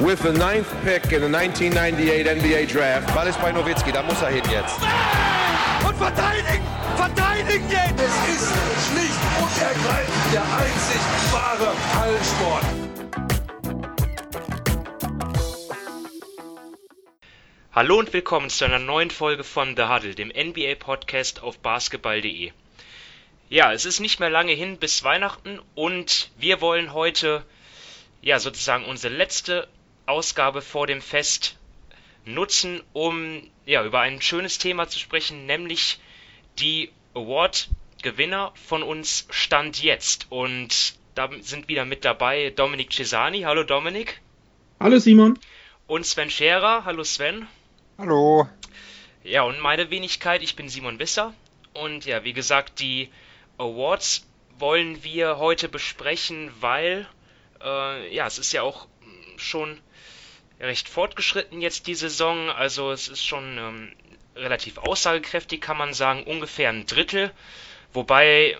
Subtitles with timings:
[0.00, 3.14] with the ninth pick in the 1998 NBA Draft.
[3.14, 4.76] Ball ist bei Nowitzki, da muss er hin jetzt.
[5.86, 6.64] Und verteidigen!
[6.96, 8.00] Verteidigen jetzt!
[8.00, 8.52] Es ist
[8.88, 11.00] schlicht und ergreifend der einzig
[11.32, 12.64] wahre Hallensport.
[17.72, 22.52] Hallo und willkommen zu einer neuen Folge von The Huddle, dem NBA-Podcast auf basketball.de.
[23.48, 27.44] Ja, es ist nicht mehr lange hin bis Weihnachten und wir wollen heute
[28.22, 29.68] ja sozusagen unsere letzte
[30.06, 31.56] Ausgabe vor dem Fest
[32.24, 35.98] nutzen, um ja über ein schönes Thema zu sprechen, nämlich
[36.58, 40.26] die Award-Gewinner von uns Stand jetzt.
[40.30, 43.42] Und da sind wieder mit dabei Dominik Cesani.
[43.42, 44.20] Hallo Dominik.
[44.80, 45.38] Hallo Simon.
[45.86, 46.84] Und Sven Scherer.
[46.84, 47.46] Hallo Sven.
[47.98, 48.48] Hallo.
[49.22, 51.32] Ja, und meine Wenigkeit, ich bin Simon Wisser.
[51.72, 53.08] Und ja, wie gesagt, die
[53.58, 54.26] Awards
[54.58, 57.06] wollen wir heute besprechen, weil
[57.62, 58.86] äh, ja, es ist ja auch
[59.36, 59.80] schon
[60.60, 62.50] recht fortgeschritten jetzt die Saison.
[62.50, 63.92] Also es ist schon ähm,
[64.36, 67.32] relativ aussagekräftig, kann man sagen, ungefähr ein Drittel.
[67.92, 68.56] Wobei,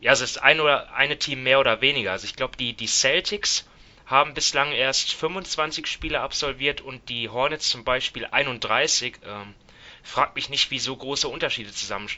[0.00, 2.12] ja, es ist ein oder eine Team mehr oder weniger.
[2.12, 3.68] Also ich glaube, die, die Celtics
[4.06, 9.16] haben bislang erst 25 Spiele absolviert und die Hornets zum Beispiel 31.
[9.24, 9.54] Ähm,
[10.02, 12.08] fragt mich nicht, wie so große Unterschiede zusammen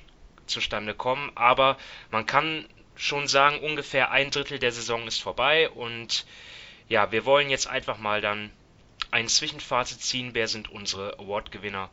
[0.46, 1.76] zustande kommen, aber
[2.10, 6.26] man kann schon sagen, ungefähr ein Drittel der Saison ist vorbei und
[6.88, 8.50] ja, wir wollen jetzt einfach mal dann
[9.10, 11.90] ein Zwischenfazit ziehen, wer sind unsere Award-Gewinner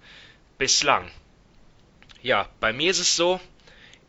[0.58, 1.10] bislang.
[2.22, 3.40] Ja, bei mir ist es so,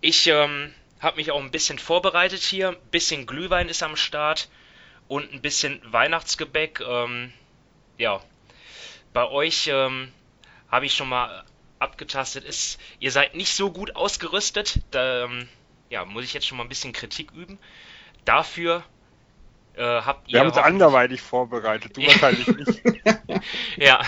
[0.00, 4.48] ich ähm, habe mich auch ein bisschen vorbereitet hier, ein bisschen Glühwein ist am Start
[5.08, 6.80] und ein bisschen Weihnachtsgebäck.
[6.80, 7.32] Ähm,
[7.96, 8.22] ja,
[9.12, 10.12] bei euch ähm,
[10.70, 11.44] habe ich schon mal
[11.78, 12.44] abgetastet.
[12.44, 14.80] Ist, ihr seid nicht so gut ausgerüstet.
[14.90, 15.48] Da ähm,
[15.90, 17.58] ja, muss ich jetzt schon mal ein bisschen Kritik üben.
[18.24, 18.84] Dafür
[19.78, 20.34] äh, habt ihr.
[20.34, 22.82] Wir haben uns anderweitig vorbereitet, du wahrscheinlich nicht.
[23.76, 24.00] ja,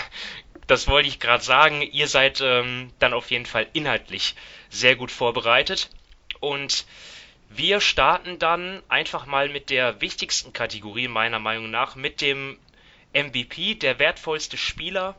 [0.67, 1.81] das wollte ich gerade sagen.
[1.81, 4.35] Ihr seid ähm, dann auf jeden Fall inhaltlich
[4.69, 5.89] sehr gut vorbereitet.
[6.39, 6.85] Und
[7.49, 12.57] wir starten dann einfach mal mit der wichtigsten Kategorie meiner Meinung nach, mit dem
[13.13, 15.15] MVP, der wertvollste Spieler.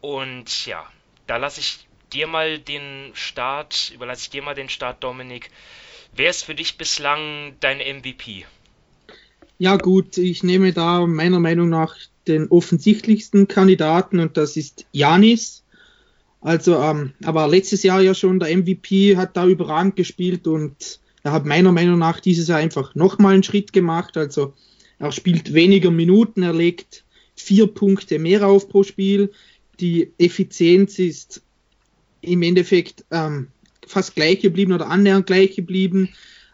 [0.00, 0.84] Und ja,
[1.26, 5.50] da lasse ich dir mal den Start, überlasse ich dir mal den Start, Dominik.
[6.12, 8.44] Wer ist für dich bislang dein MVP?
[9.62, 11.94] Ja gut, ich nehme da meiner Meinung nach
[12.26, 15.62] den offensichtlichsten Kandidaten und das ist Janis.
[16.40, 21.30] Also, ähm, aber letztes Jahr ja schon der MVP hat da überragend gespielt und er
[21.30, 24.16] hat meiner Meinung nach dieses Jahr einfach nochmal einen Schritt gemacht.
[24.16, 24.52] Also
[24.98, 27.04] er spielt weniger Minuten, er legt
[27.36, 29.30] vier Punkte mehr auf pro Spiel.
[29.78, 31.40] Die Effizienz ist
[32.20, 33.46] im Endeffekt ähm,
[33.86, 36.08] fast gleich geblieben oder annähernd gleich geblieben.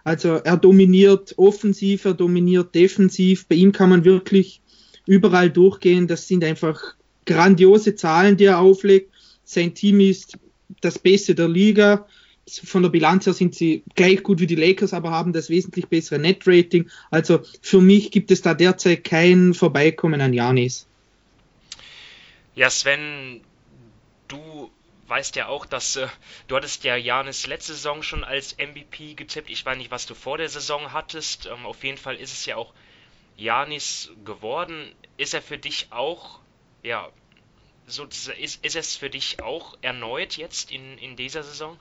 [0.09, 3.47] Also er dominiert offensiv, er dominiert defensiv.
[3.47, 4.63] Bei ihm kann man wirklich
[5.05, 6.07] überall durchgehen.
[6.07, 6.81] Das sind einfach
[7.27, 9.13] grandiose Zahlen, die er auflegt.
[9.45, 10.39] Sein Team ist
[10.81, 12.07] das Beste der Liga.
[12.49, 15.89] Von der Bilanz her sind sie gleich gut wie die Lakers, aber haben das wesentlich
[15.89, 16.89] bessere Net-Rating.
[17.11, 20.87] Also für mich gibt es da derzeit kein Vorbeikommen an Janis.
[22.55, 23.43] Ja, Sven,
[24.27, 24.71] du
[25.09, 26.09] weißt ja auch, dass äh,
[26.47, 29.51] du hattest ja Janis letzte Saison schon als MVP getippt.
[29.51, 31.47] Ich weiß nicht, was du vor der Saison hattest.
[31.47, 32.73] Ähm, auf jeden Fall ist es ja auch
[33.37, 34.93] Janis geworden.
[35.17, 36.41] Ist er für dich auch,
[36.83, 37.09] ja,
[37.87, 38.29] so ist,
[38.63, 41.79] ist es für dich auch erneut jetzt in, in dieser Saison?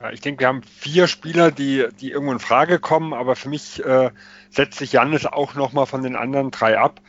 [0.00, 3.48] Ja, ich denke, wir haben vier Spieler, die, die irgendwo in Frage kommen, aber für
[3.48, 4.10] mich äh,
[4.48, 7.00] setzt sich Janis auch nochmal von den anderen drei ab.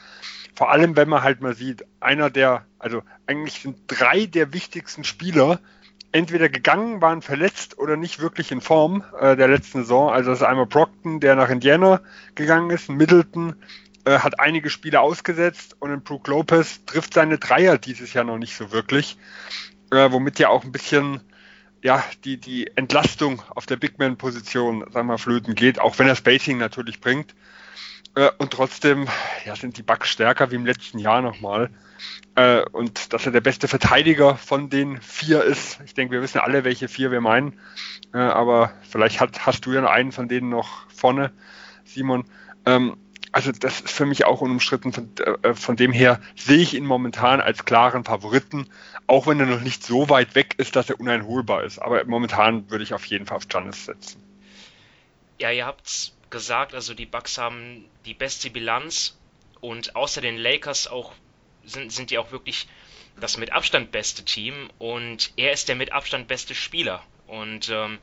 [0.55, 5.03] Vor allem, wenn man halt mal sieht, einer der, also eigentlich sind drei der wichtigsten
[5.03, 5.59] Spieler
[6.11, 10.09] entweder gegangen, waren verletzt oder nicht wirklich in Form äh, der letzten Saison.
[10.09, 12.01] Also das ist einmal Brockton, der nach Indiana
[12.35, 13.55] gegangen ist, Middleton
[14.05, 18.37] äh, hat einige Spiele ausgesetzt und in Brook Lopez trifft seine Dreier dieses Jahr noch
[18.37, 19.17] nicht so wirklich,
[19.91, 21.21] äh, womit ja auch ein bisschen
[21.81, 26.15] ja, die, die Entlastung auf der Big Man-Position, sagen wir flöten geht, auch wenn er
[26.15, 27.35] Spacing natürlich bringt.
[28.19, 29.07] Äh, und trotzdem
[29.45, 31.69] ja, sind die Bucks stärker wie im letzten Jahr nochmal.
[32.35, 35.79] Äh, und dass er der beste Verteidiger von den vier ist.
[35.85, 37.57] Ich denke, wir wissen alle, welche vier wir meinen.
[38.13, 41.31] Äh, aber vielleicht hat, hast du ja einen von denen noch vorne,
[41.85, 42.25] Simon.
[42.65, 42.97] Ähm,
[43.31, 44.91] also das ist für mich auch unumstritten.
[44.91, 45.11] Von,
[45.43, 48.67] äh, von dem her sehe ich ihn momentan als klaren Favoriten,
[49.07, 51.79] auch wenn er noch nicht so weit weg ist, dass er uneinholbar ist.
[51.79, 54.21] Aber momentan würde ich auf jeden Fall auf Giannis setzen.
[55.37, 59.17] Ja, ihr habt gesagt, also die Bucks haben die beste Bilanz
[59.61, 61.13] und außer den Lakers auch
[61.65, 62.67] sind, sind die auch wirklich
[63.19, 67.03] das mit Abstand beste Team und er ist der mit Abstand beste Spieler.
[67.27, 67.99] Und ähm,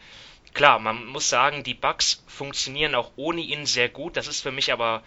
[0.54, 4.16] klar, man muss sagen, die Bucks funktionieren auch ohne ihn sehr gut.
[4.16, 5.02] Das ist für mich aber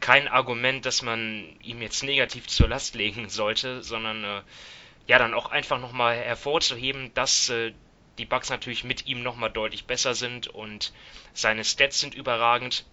[0.00, 4.42] kein Argument, dass man ihm jetzt negativ zur Last legen sollte, sondern äh,
[5.06, 7.72] ja dann auch einfach nochmal hervorzuheben, dass äh,
[8.22, 10.92] die Bucks natürlich mit ihm nochmal deutlich besser sind und
[11.34, 12.84] seine Stats sind überragend.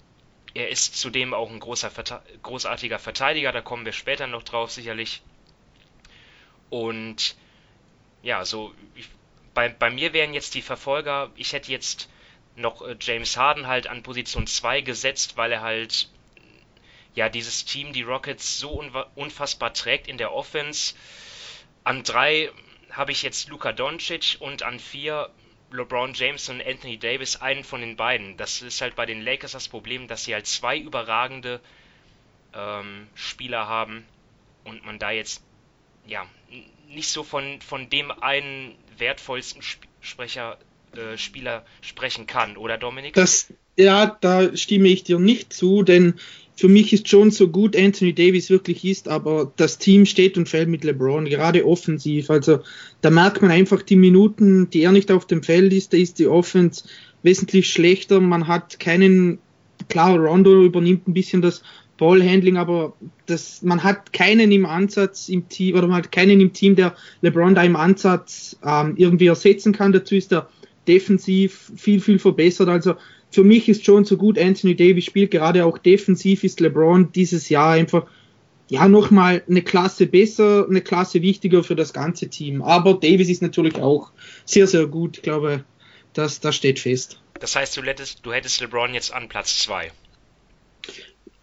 [0.56, 1.92] Er ist zudem auch ein großer,
[2.42, 5.22] großartiger Verteidiger, da kommen wir später noch drauf sicherlich.
[6.72, 7.36] Und
[8.24, 9.08] ja, so ich,
[9.54, 12.10] bei, bei mir wären jetzt die Verfolger, ich hätte jetzt
[12.56, 16.10] noch äh, James Harden halt an Position 2 gesetzt, weil er halt
[17.14, 18.84] ja dieses Team, die Rockets, so
[19.14, 20.96] unfassbar trägt in der Offense.
[21.84, 22.50] An 3
[23.00, 25.30] habe ich jetzt Luka Doncic und an 4
[25.72, 28.36] LeBron James und Anthony Davis, einen von den beiden.
[28.36, 31.62] Das ist halt bei den Lakers das Problem, dass sie halt zwei überragende
[32.54, 34.04] ähm, Spieler haben
[34.66, 35.42] und man da jetzt
[36.06, 36.26] ja
[36.90, 40.58] nicht so von, von dem einen wertvollsten Sp Sprecher,
[40.96, 43.14] äh, Spieler sprechen kann, oder Dominik?
[43.14, 46.20] Das, ja, da stimme ich dir nicht zu, denn
[46.60, 50.50] für mich ist schon so gut Anthony Davis wirklich ist, aber das Team steht und
[50.50, 52.30] fällt mit LeBron, gerade offensiv.
[52.30, 52.60] Also
[53.00, 56.20] da merkt man einfach die Minuten, die er nicht auf dem Feld ist, da ist
[56.20, 56.84] die Offense
[57.24, 58.20] wesentlich schlechter.
[58.20, 59.40] Man hat keinen,
[59.88, 61.64] klar, Rondo übernimmt ein bisschen das
[61.98, 62.94] Ballhandling, aber
[63.26, 66.94] das, man hat keinen im Ansatz im Team, oder man hat keinen im Team, der
[67.22, 69.94] LeBron da im Ansatz ähm, irgendwie ersetzen kann.
[69.94, 70.50] Dazu ist er
[70.90, 72.68] defensiv viel, viel verbessert.
[72.68, 72.96] Also
[73.32, 77.50] für mich ist schon so gut Anthony Davis spielt, gerade auch defensiv ist LeBron dieses
[77.50, 78.08] Jahr einfach
[78.70, 82.62] ja nochmal eine Klasse besser, eine Klasse wichtiger für das ganze Team.
[82.62, 84.12] Aber Davis ist natürlich auch
[84.46, 85.18] sehr, sehr gut.
[85.18, 85.64] Ich glaube,
[86.14, 87.20] das, das steht fest.
[87.40, 89.92] Das heißt, du hättest, du hättest LeBron jetzt an Platz 2.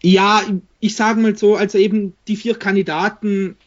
[0.03, 0.43] Ja,
[0.79, 3.57] ich sage mal so, also eben die vier Kandidaten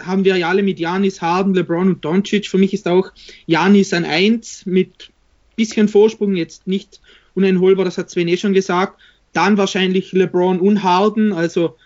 [0.00, 2.48] haben wir ja alle mit Janis, Harden, LeBron und Doncic.
[2.48, 3.12] Für mich ist auch
[3.46, 5.10] Janis ein Eins mit
[5.56, 7.00] bisschen Vorsprung, jetzt nicht
[7.34, 9.00] uneinholbar, das hat Sven eh schon gesagt.
[9.32, 11.32] Dann wahrscheinlich LeBron und Harden.
[11.32, 11.76] Also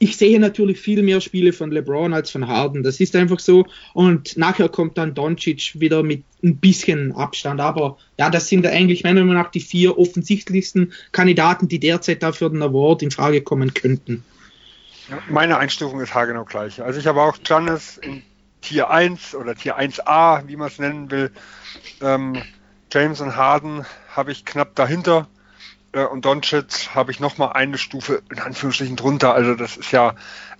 [0.00, 2.82] ich sehe natürlich viel mehr Spiele von LeBron als von Harden.
[2.82, 3.66] Das ist einfach so.
[3.94, 7.60] Und nachher kommt dann Doncic wieder mit ein bisschen Abstand.
[7.60, 12.50] Aber ja, das sind eigentlich meiner Meinung nach die vier offensichtlichsten Kandidaten, die derzeit dafür
[12.50, 14.24] den Award in Frage kommen könnten.
[15.30, 16.80] Meine Einstufung ist haargenau gleich.
[16.82, 18.22] Also ich habe auch Giannis in
[18.60, 21.30] Tier 1 oder Tier 1a, wie man es nennen will.
[22.02, 22.42] Ähm,
[22.90, 25.28] James und Harden habe ich knapp dahinter
[25.92, 29.34] äh, und Doncic habe ich nochmal eine Stufe in Anführungsstrichen drunter.
[29.34, 30.14] Also das ist ja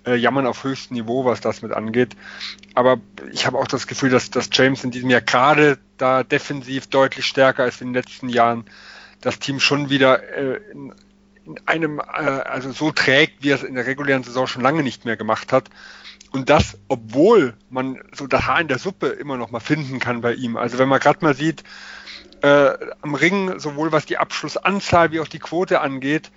[0.05, 2.15] äh, Jammern auf höchstem Niveau, was das mit angeht.
[2.75, 2.99] Aber
[3.31, 7.25] ich habe auch das Gefühl, dass, dass James in diesem Jahr gerade da defensiv deutlich
[7.25, 8.65] stärker als in den letzten Jahren
[9.21, 10.93] das Team schon wieder äh, in,
[11.45, 14.83] in einem, äh, also so trägt, wie er es in der regulären Saison schon lange
[14.83, 15.69] nicht mehr gemacht hat.
[16.31, 20.21] Und das, obwohl man so das Haar in der Suppe immer noch mal finden kann
[20.21, 20.57] bei ihm.
[20.57, 21.63] Also wenn man gerade mal sieht,
[22.41, 22.71] äh,
[23.01, 26.31] am Ring, sowohl was die Abschlussanzahl wie auch die Quote angeht,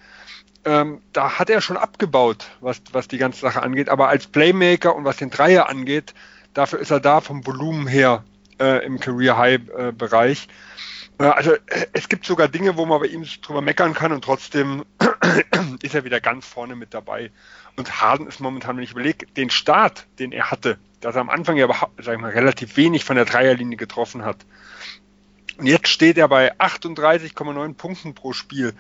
[0.65, 3.89] ähm, da hat er schon abgebaut, was, was die ganze Sache angeht.
[3.89, 6.15] Aber als Playmaker und was den Dreier angeht,
[6.55, 8.25] dafür ist er da vom Volumen her
[8.61, 10.47] äh, im Career High äh, Bereich.
[10.47, 10.72] Äh,
[11.31, 14.85] also äh, es gibt sogar Dinge, wo man bei ihm drüber meckern kann und trotzdem
[15.83, 17.31] ist er wieder ganz vorne mit dabei.
[17.77, 21.31] Und Harden ist momentan, wenn ich überlege, den Start, den er hatte, dass er am
[21.31, 24.45] Anfang ja sag ich mal, relativ wenig von der Dreierlinie getroffen hat,
[25.59, 28.75] und jetzt steht er bei 38,9 Punkten pro Spiel.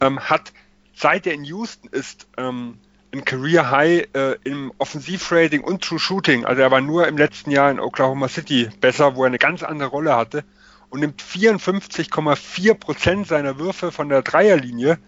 [0.00, 0.52] Ähm, hat,
[0.94, 2.78] seit er in Houston ist, ähm,
[3.12, 6.44] ein Career High äh, im Offensivrating und True Shooting.
[6.44, 9.62] Also er war nur im letzten Jahr in Oklahoma City besser, wo er eine ganz
[9.62, 10.44] andere Rolle hatte
[10.90, 14.98] und nimmt 54,4 Prozent seiner Würfe von der Dreierlinie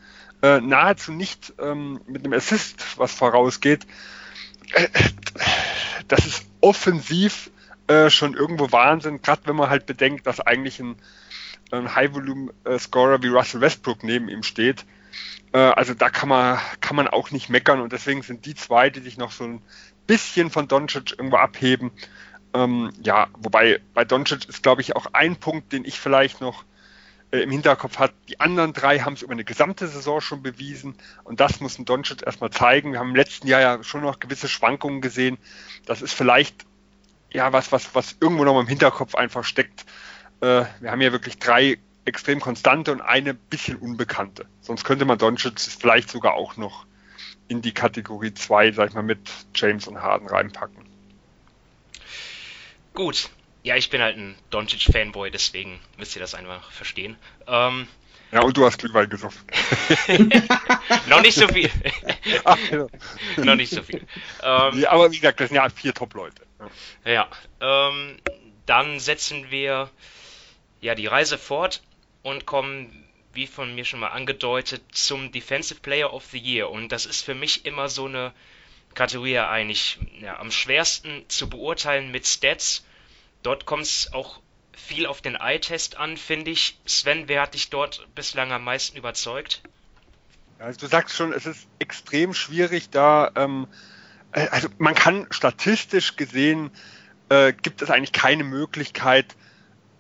[0.43, 3.87] äh, nahezu nicht ähm, mit einem Assist, was vorausgeht.
[4.73, 4.89] Äh,
[6.09, 7.51] das ist offensiv
[7.89, 10.97] äh, schon irgendwo Wahnsinn, gerade wenn man halt bedenkt, dass eigentlich ein,
[11.71, 14.85] ein High-Volume-Scorer wie Russell Westbrook neben ihm steht.
[15.53, 18.91] Äh, also da kann man, kann man auch nicht meckern und deswegen sind die zwei,
[18.91, 19.63] die sich noch so ein
[20.07, 21.91] bisschen von Doncic irgendwo abheben.
[22.55, 26.65] Ähm, ja, wobei bei Doncic ist, glaube ich, auch ein Punkt, den ich vielleicht noch
[27.31, 28.15] äh, im Hinterkopf hat.
[28.29, 31.85] Die anderen drei haben es über eine gesamte Saison schon bewiesen und das muss ein
[31.85, 32.93] Doncic erstmal zeigen.
[32.93, 35.39] Wir haben im letzten Jahr ja schon noch gewisse Schwankungen gesehen.
[35.87, 36.65] Das ist vielleicht
[37.33, 39.85] ja, was, was, was irgendwo noch im Hinterkopf einfach steckt.
[40.41, 44.47] Äh, wir haben ja wirklich drei extrem konstante und eine bisschen unbekannte.
[44.61, 46.87] Sonst könnte man Doncic vielleicht sogar auch noch
[47.49, 49.21] in die Kategorie 2, sag ich mal, mit
[49.55, 50.88] James und Harden reinpacken.
[52.99, 53.31] Gut.
[53.63, 57.17] Ja, ich bin halt ein Doncic-Fanboy, deswegen müsst ihr das einfach verstehen.
[57.47, 57.87] Ähm,
[58.33, 59.41] ja, und du hast Glühwein gesoffen.
[61.07, 61.71] noch nicht so viel.
[62.45, 62.89] Ach, ja.
[63.37, 64.05] noch nicht so viel.
[64.43, 66.43] Ähm, ja, aber wie gesagt, das sind ja vier Top-Leute.
[67.05, 67.29] Ja,
[67.61, 68.17] ähm,
[68.67, 69.91] dann setzen wir
[70.81, 71.85] ja die Reise fort
[72.23, 76.69] und kommen wie von mir schon mal angedeutet, zum Defensive Player of the Year.
[76.69, 78.33] Und das ist für mich immer so eine
[78.95, 82.85] Kategorie eigentlich ja, am schwersten zu beurteilen mit Stats.
[83.43, 84.41] Dort kommt es auch
[84.73, 86.79] viel auf den Eye-Test an, finde ich.
[86.87, 89.63] Sven, wer hat dich dort bislang am meisten überzeugt?
[90.59, 93.69] Also du sagst schon, es ist extrem schwierig, da, ähm,
[94.33, 96.71] äh, also man kann statistisch gesehen,
[97.29, 99.37] äh, gibt es eigentlich keine Möglichkeit,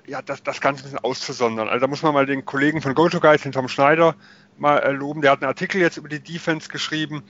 [0.07, 1.68] ja, das, das Ganze ein bisschen auszusondern.
[1.68, 4.16] Also da muss man mal den Kollegen von GoToGuys, den Tom Schneider,
[4.57, 5.21] mal äh, loben.
[5.21, 7.23] Der hat einen Artikel jetzt über die Defense geschrieben,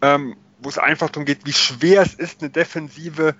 [0.00, 3.34] ähm, wo es einfach darum geht, wie schwer es ist, eine Defensive äh,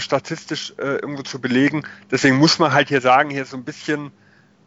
[0.00, 1.82] statistisch äh, irgendwo zu belegen.
[2.10, 4.12] Deswegen muss man halt hier sagen, hier so ein bisschen,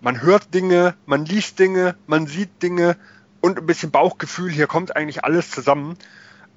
[0.02, 2.98] man hört Dinge, man liest Dinge, man sieht Dinge
[3.42, 5.98] und ein bisschen Bauchgefühl, hier kommt eigentlich alles zusammen.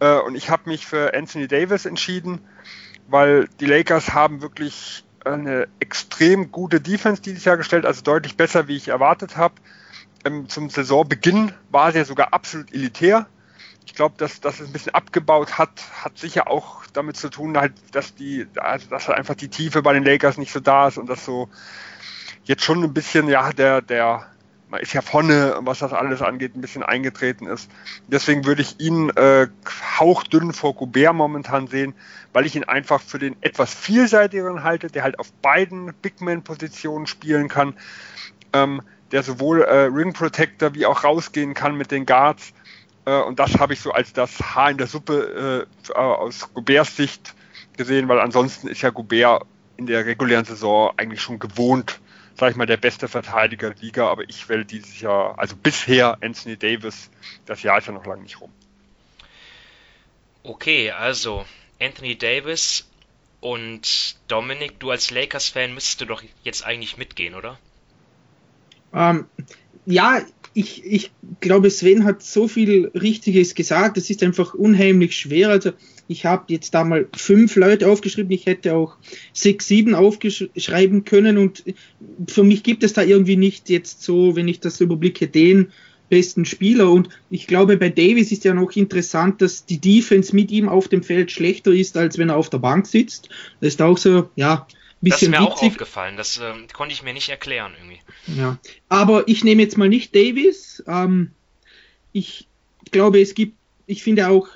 [0.01, 2.41] Äh, und ich habe mich für Anthony Davis entschieden,
[3.09, 8.69] weil die Lakers haben wirklich eine extrem gute Defense dieses Jahr gestellt, also deutlich besser,
[8.69, 9.55] wie ich erwartet habe.
[10.25, 13.27] Ähm, zum Saisonbeginn war sie ja sogar absolut elitär.
[13.89, 15.71] Ich glaube, dass, es ein bisschen abgebaut hat,
[16.05, 19.95] hat sicher auch damit zu tun, halt, dass die, also dass einfach die Tiefe bei
[19.95, 21.49] den Lakers nicht so da ist und dass so
[22.45, 24.27] jetzt schon ein bisschen, ja, der, der,
[24.69, 27.71] man ist ja vorne, was das alles angeht, ein bisschen eingetreten ist.
[28.09, 29.47] Deswegen würde ich ihn äh,
[29.99, 31.95] hauchdünn vor Gobert momentan sehen,
[32.35, 37.49] weil ich ihn einfach für den etwas vielseitigeren halte, der halt auf beiden Bigman-Positionen spielen
[37.49, 37.73] kann,
[38.53, 42.53] ähm, der sowohl äh, Ring Protector wie auch rausgehen kann mit den Guards.
[43.09, 46.97] Äh, und das habe ich so als das Haar in der Suppe äh, aus Goberts
[46.97, 47.35] Sicht
[47.77, 49.47] gesehen, weil ansonsten ist ja Gobert
[49.79, 52.01] in der regulären Saison eigentlich schon gewohnt,
[52.35, 56.19] sag ich mal, der beste Verteidiger der Liga, aber ich wähle dieses Jahr, also bisher
[56.21, 57.11] Anthony Davis,
[57.47, 58.53] das Jahr ist ja noch lange nicht rum.
[60.43, 61.47] Okay, also
[61.81, 62.89] Anthony Davis
[63.41, 67.59] und Dominik, du als Lakers-Fan müsstest du doch jetzt eigentlich mitgehen, oder?
[68.93, 69.27] Ähm,
[69.89, 70.23] ja,
[70.55, 73.97] ich, ich glaube, Sven hat so viel Richtiges gesagt.
[73.97, 75.51] Es ist einfach unheimlich schwer.
[75.51, 75.71] Also
[76.09, 78.33] ich habe jetzt da mal fünf Leute aufgeschrieben.
[78.33, 78.97] Ich hätte auch
[79.33, 81.39] sechs, sieben aufgeschreiben können.
[81.39, 81.65] Und
[82.27, 85.69] für mich gibt es da irgendwie nicht jetzt so, wenn ich das überblicke, den
[86.11, 86.91] besten Spieler.
[86.91, 90.89] Und ich glaube, bei Davis ist ja noch interessant, dass die Defense mit ihm auf
[90.89, 93.29] dem Feld schlechter ist, als wenn er auf der Bank sitzt.
[93.61, 94.67] Das ist auch so, ja,
[95.01, 95.63] bisschen Das ist mir witzig.
[95.63, 98.01] auch aufgefallen, das äh, konnte ich mir nicht erklären irgendwie.
[98.41, 100.83] Ja, aber ich nehme jetzt mal nicht Davis.
[100.87, 101.31] Ähm,
[102.13, 102.47] ich
[102.91, 104.49] glaube, es gibt, ich finde auch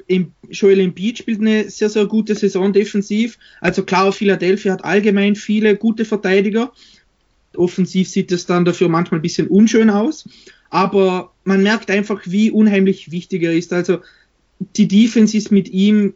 [0.51, 3.39] Joel Embiid spielt eine sehr, sehr gute Saison defensiv.
[3.61, 6.73] Also klar, Philadelphia hat allgemein viele gute Verteidiger.
[7.55, 10.25] Offensiv sieht es dann dafür manchmal ein bisschen unschön aus
[10.73, 13.75] aber man merkt einfach, wie unheimlich wichtig er ist.
[13.75, 13.99] Also
[14.77, 16.15] die Defense ist mit ihm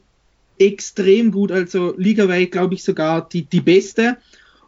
[0.59, 4.17] extrem gut, also ligaweit glaube ich sogar die, die beste.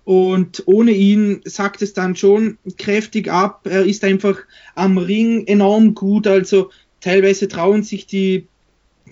[0.04, 3.66] Und ohne ihn sagt es dann schon kräftig ab.
[3.66, 4.38] Er ist einfach
[4.74, 6.26] am Ring enorm gut.
[6.26, 8.46] Also teilweise trauen sich die,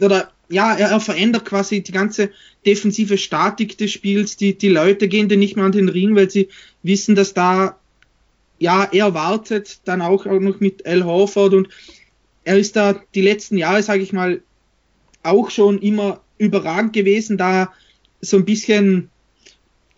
[0.00, 2.30] oder ja, er, er verändert quasi die ganze
[2.64, 4.38] defensive Statik des Spiels.
[4.38, 6.48] Die, die Leute gehen dann nicht mehr an den Ring, weil sie
[6.82, 7.78] wissen, dass da
[8.58, 11.68] ja, er wartet dann auch noch mit Al Horford und
[12.44, 14.40] er ist da die letzten Jahre, sage ich mal,
[15.22, 17.72] auch schon immer überragend gewesen, da
[18.20, 19.10] so ein bisschen,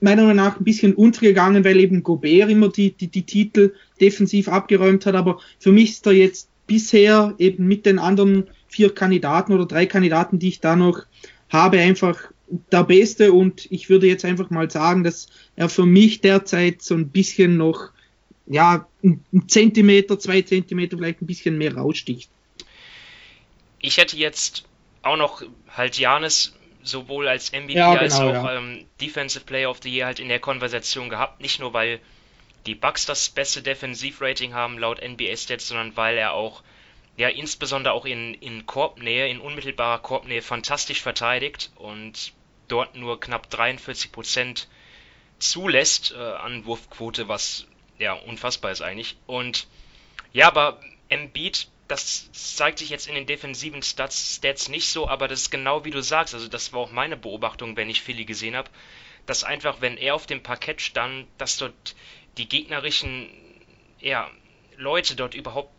[0.00, 4.48] meiner Meinung nach, ein bisschen untergegangen, weil eben Gobert immer die, die, die Titel defensiv
[4.48, 9.52] abgeräumt hat, aber für mich ist er jetzt bisher eben mit den anderen vier Kandidaten
[9.52, 11.06] oder drei Kandidaten, die ich da noch
[11.48, 12.18] habe, einfach
[12.72, 16.94] der Beste und ich würde jetzt einfach mal sagen, dass er für mich derzeit so
[16.94, 17.90] ein bisschen noch
[18.46, 22.30] ja, ein Zentimeter, zwei Zentimeter vielleicht ein bisschen mehr raussticht.
[23.80, 24.64] Ich hätte jetzt
[25.08, 25.42] auch noch
[25.76, 28.56] halt Janis sowohl als MVP ja, genau, als auch ja.
[28.56, 31.40] ähm, Defensive Player of the Year halt in der Konversation gehabt.
[31.40, 32.00] Nicht nur, weil
[32.66, 36.62] die Bucks das beste Defensivrating haben laut NBA Stats, sondern weil er auch,
[37.16, 42.32] ja, insbesondere auch in, in Korbnähe, in unmittelbarer Korbnähe fantastisch verteidigt und
[42.68, 44.66] dort nur knapp 43%
[45.38, 47.66] zulässt äh, an Wurfquote, was
[47.98, 49.16] ja, unfassbar ist eigentlich.
[49.26, 49.66] Und
[50.32, 55.26] ja, aber Embiid, das zeigt sich jetzt in den defensiven Stats, Stats nicht so, aber
[55.26, 56.34] das ist genau wie du sagst.
[56.34, 58.70] Also, das war auch meine Beobachtung, wenn ich Philly gesehen habe,
[59.26, 61.96] dass einfach, wenn er auf dem Parkett stand, dass dort
[62.36, 63.28] die gegnerischen
[64.00, 64.30] ja,
[64.76, 65.78] Leute dort überhaupt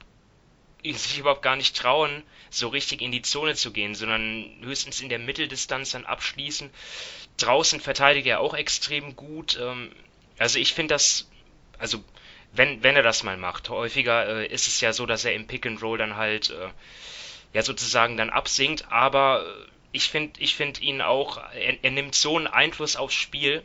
[0.83, 5.09] sich überhaupt gar nicht trauen, so richtig in die Zone zu gehen, sondern höchstens in
[5.09, 6.69] der Mitteldistanz dann abschließen.
[7.37, 9.59] Draußen verteidigt er auch extrem gut.
[9.61, 9.91] Ähm,
[10.37, 11.29] also ich finde das
[11.79, 12.03] also
[12.51, 13.69] wenn, wenn er das mal macht.
[13.69, 16.69] Häufiger äh, ist es ja so, dass er im Pick and Roll dann halt äh,
[17.53, 22.15] ja sozusagen dann absinkt, aber äh, ich finde ich find ihn auch, er, er, nimmt
[22.15, 23.63] so einen Einfluss aufs Spiel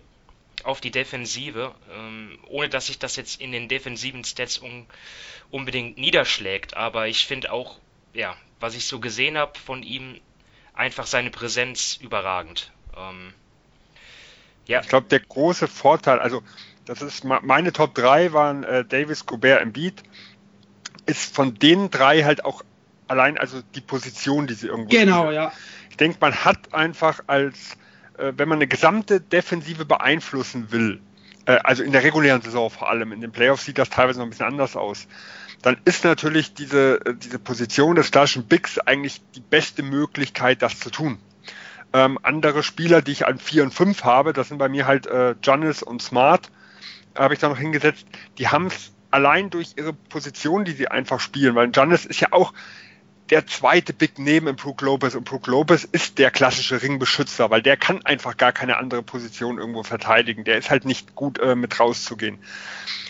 [0.63, 4.87] auf die Defensive, ähm, ohne dass sich das jetzt in den defensiven Stats un
[5.51, 6.77] unbedingt niederschlägt.
[6.77, 7.79] Aber ich finde auch,
[8.15, 10.21] ja, was ich so gesehen habe von ihm,
[10.73, 12.73] einfach seine Präsenz überragend.
[12.97, 13.35] Ähm,
[14.67, 14.81] ja.
[14.81, 16.43] Ich glaube, der große Vorteil, also
[16.87, 20.03] das ist meine Top 3 waren äh, Davis, Gobert, Embiid,
[21.07, 22.63] ist von den drei halt auch
[23.09, 25.35] allein also die Position, die sie irgendwo Genau, spielen.
[25.35, 25.53] ja.
[25.91, 27.77] Ich denke, man hat einfach als
[28.19, 31.01] äh, wenn man eine gesamte Defensive beeinflussen will,
[31.47, 34.27] äh, also in der regulären Saison vor allem, in den Playoffs sieht das teilweise noch
[34.27, 35.07] ein bisschen anders aus,
[35.63, 40.79] dann ist natürlich diese, äh, diese Position des klassischen Bigs eigentlich die beste Möglichkeit, das
[40.79, 41.19] zu tun.
[41.93, 45.07] Ähm, andere Spieler, die ich an 4 und 5 habe, das sind bei mir halt
[45.07, 46.51] äh, Giannis und Smart,
[47.17, 48.07] habe ich da noch hingesetzt,
[48.39, 52.29] die haben es allein durch ihre Position, die sie einfach spielen, weil Giannis ist ja
[52.33, 52.53] auch
[53.31, 57.63] der zweite Big Name im Brook Lopez und Brook Lopez ist der klassische Ringbeschützer, weil
[57.63, 60.45] der kann einfach gar keine andere Position irgendwo verteidigen.
[60.45, 62.39] Der ist halt nicht gut äh, mit rauszugehen.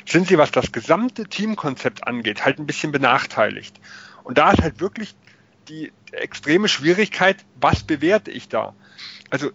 [0.07, 3.81] Sind sie, was das gesamte Teamkonzept angeht, halt ein bisschen benachteiligt.
[4.23, 5.15] Und da ist halt wirklich
[5.69, 8.75] die extreme Schwierigkeit, was bewerte ich da?
[9.31, 9.51] Also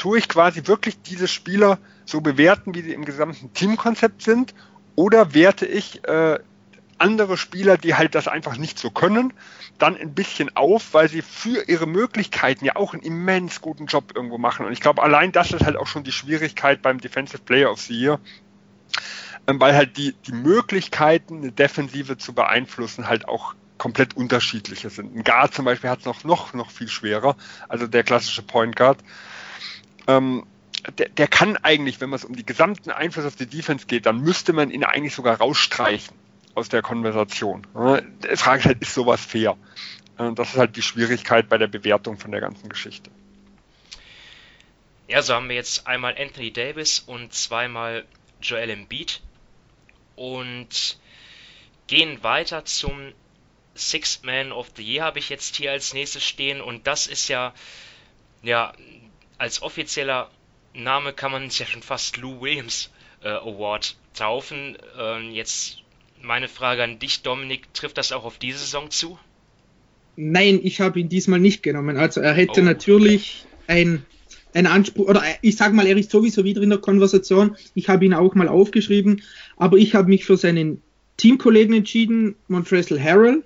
[0.00, 4.54] tue ich quasi wirklich diese Spieler so bewerten, wie sie im gesamten Teamkonzept sind,
[4.96, 6.38] oder werte ich äh,
[6.96, 9.34] andere Spieler, die halt das einfach nicht so können,
[9.78, 14.12] dann ein bisschen auf, weil sie für ihre Möglichkeiten ja auch einen immens guten Job
[14.14, 14.64] irgendwo machen.
[14.64, 17.80] Und ich glaube, allein das ist halt auch schon die Schwierigkeit beim Defensive Player of
[17.82, 18.18] the Year,
[19.46, 25.14] ähm, weil halt die, die Möglichkeiten, eine Defensive zu beeinflussen, halt auch komplett unterschiedliche sind.
[25.14, 27.36] Ein Guard zum Beispiel hat es noch, noch, noch viel schwerer,
[27.68, 28.98] also der klassische Point Guard.
[30.10, 30.46] Ähm,
[30.98, 34.06] der, der kann eigentlich, wenn man es um die gesamten Einfluss auf die Defense geht,
[34.06, 36.14] dann müsste man ihn eigentlich sogar rausstreichen
[36.54, 37.66] aus der Konversation.
[37.74, 39.56] Die Frage ist halt, ist sowas fair?
[40.16, 43.10] Das ist halt die Schwierigkeit bei der Bewertung von der ganzen Geschichte.
[45.08, 48.04] Ja, so haben wir jetzt einmal Anthony Davis und zweimal
[48.40, 49.20] Joel Embiid
[50.16, 50.98] und
[51.88, 53.12] gehen weiter zum
[53.74, 57.28] Sixth Man of the Year habe ich jetzt hier als nächstes stehen und das ist
[57.28, 57.52] ja
[58.42, 58.72] ja
[59.40, 60.30] als offizieller
[60.74, 62.90] Name kann man es ja schon fast Lou Williams
[63.24, 64.76] äh, Award taufen.
[64.98, 65.78] Äh, jetzt
[66.22, 69.18] meine Frage an dich, Dominik, trifft das auch auf diese Saison zu?
[70.16, 71.96] Nein, ich habe ihn diesmal nicht genommen.
[71.96, 72.64] Also er hätte oh.
[72.64, 74.04] natürlich ein,
[74.52, 77.56] ein Anspruch, oder ich sage mal, er ist sowieso wieder in der Konversation.
[77.74, 79.22] Ich habe ihn auch mal aufgeschrieben,
[79.56, 80.82] aber ich habe mich für seinen
[81.16, 83.42] Teamkollegen entschieden, Montrezl Harrell.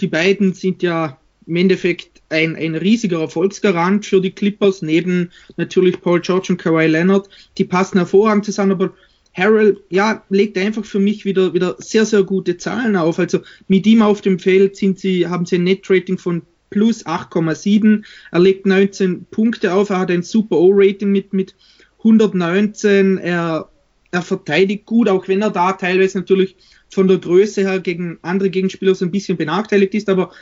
[0.00, 6.00] Die beiden sind ja im Endeffekt ein, ein riesiger Erfolgsgarant für die Clippers, neben natürlich
[6.00, 7.28] Paul George und Kawhi Leonard.
[7.58, 8.94] Die passen hervorragend zusammen, aber
[9.32, 13.18] Harrell, ja, legt einfach für mich wieder, wieder sehr, sehr gute Zahlen auf.
[13.18, 18.02] Also mit ihm auf dem Feld sind sie, haben sie ein Net-Rating von plus 8,7.
[18.32, 19.90] Er legt 19 Punkte auf.
[19.90, 21.54] Er hat ein super O-Rating mit, mit
[21.98, 23.18] 119.
[23.18, 23.68] Er,
[24.10, 26.56] er verteidigt gut, auch wenn er da teilweise natürlich
[26.88, 30.32] von der Größe her gegen andere Gegenspieler so ein bisschen benachteiligt ist, aber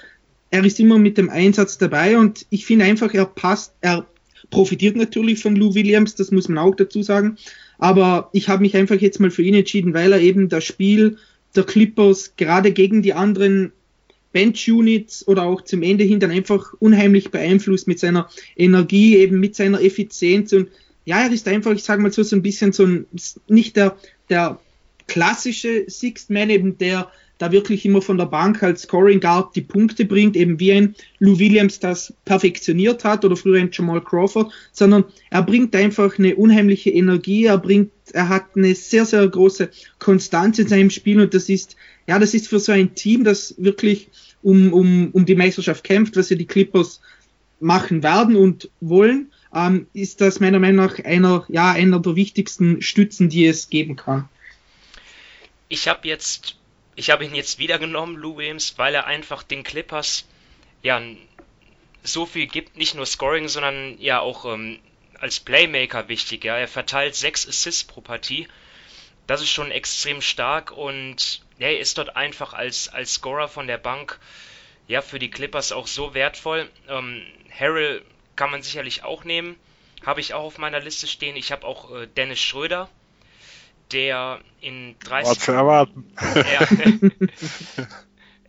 [0.50, 4.06] er ist immer mit dem Einsatz dabei und ich finde einfach, er passt, er
[4.50, 7.36] profitiert natürlich von Lou Williams, das muss man auch dazu sagen,
[7.78, 11.18] aber ich habe mich einfach jetzt mal für ihn entschieden, weil er eben das Spiel
[11.54, 13.72] der Clippers gerade gegen die anderen
[14.32, 19.56] Bench-Units oder auch zum Ende hin dann einfach unheimlich beeinflusst mit seiner Energie, eben mit
[19.56, 20.52] seiner Effizienz.
[20.52, 20.68] Und
[21.04, 23.06] ja, er ist einfach, ich sage mal so, so ein bisschen so ein,
[23.48, 23.96] nicht der,
[24.28, 24.60] der
[25.06, 29.62] klassische Sixth Man, eben der da wirklich immer von der Bank als Scoring Guard die
[29.62, 34.52] Punkte bringt, eben wie ein Lou Williams das perfektioniert hat oder früher ein Jamal Crawford,
[34.72, 39.70] sondern er bringt einfach eine unheimliche Energie, er bringt, er hat eine sehr, sehr große
[39.98, 43.54] Konstanz in seinem Spiel und das ist, ja, das ist für so ein Team, das
[43.58, 44.08] wirklich
[44.42, 47.00] um, um, um die Meisterschaft kämpft, was ja die Clippers
[47.60, 52.82] machen werden und wollen, ähm, ist das meiner Meinung nach einer, ja, einer der wichtigsten
[52.82, 54.28] Stützen, die es geben kann.
[55.68, 56.57] Ich habe jetzt
[56.98, 60.26] ich habe ihn jetzt wieder genommen, Lou Williams, weil er einfach den Clippers
[60.82, 61.00] ja
[62.02, 64.80] so viel gibt, nicht nur Scoring, sondern ja auch ähm,
[65.20, 66.42] als Playmaker wichtig.
[66.42, 66.56] Ja.
[66.56, 68.48] Er verteilt sechs Assists pro Partie.
[69.28, 73.68] Das ist schon extrem stark und ja, er ist dort einfach als, als Scorer von
[73.68, 74.18] der Bank
[74.88, 76.68] ja für die Clippers auch so wertvoll.
[76.88, 77.24] Ähm,
[77.56, 78.02] Harrell
[78.34, 79.54] kann man sicherlich auch nehmen.
[80.04, 81.36] Habe ich auch auf meiner Liste stehen.
[81.36, 82.90] Ich habe auch äh, Dennis Schröder
[83.92, 86.12] der in 30 Was zu erwarten.
[86.34, 86.68] Ja,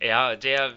[0.00, 0.76] ja, der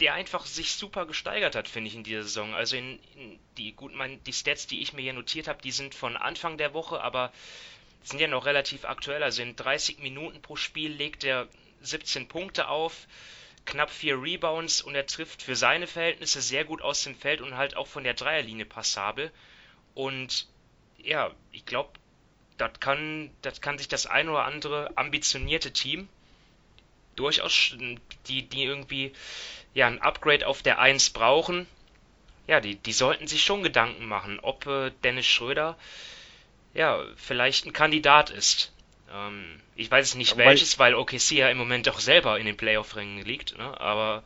[0.00, 2.54] der einfach sich super gesteigert hat, finde ich, in dieser Saison.
[2.54, 5.72] Also in, in die gut, mein, die Stats, die ich mir hier notiert habe, die
[5.72, 7.32] sind von Anfang der Woche, aber
[8.02, 9.22] sind ja noch relativ aktuell.
[9.22, 11.48] Also in 30 Minuten pro Spiel legt er
[11.82, 13.06] 17 Punkte auf,
[13.66, 17.56] knapp 4 Rebounds und er trifft für seine Verhältnisse sehr gut aus dem Feld und
[17.56, 19.30] halt auch von der Dreierlinie passabel.
[19.94, 20.46] Und
[20.98, 21.90] ja, ich glaube,
[22.60, 26.08] das kann, das kann sich das ein oder andere ambitionierte Team
[27.16, 27.74] durchaus,
[28.28, 29.12] die, die irgendwie
[29.74, 31.66] ja ein Upgrade auf der 1 brauchen,
[32.46, 35.78] ja, die, die sollten sich schon Gedanken machen, ob äh, Dennis Schröder
[36.74, 38.72] ja vielleicht ein Kandidat ist.
[39.12, 42.56] Ähm, ich weiß nicht weil, welches, weil OKC ja im Moment auch selber in den
[42.56, 43.80] Playoff-Rängen liegt, ne?
[43.80, 44.22] aber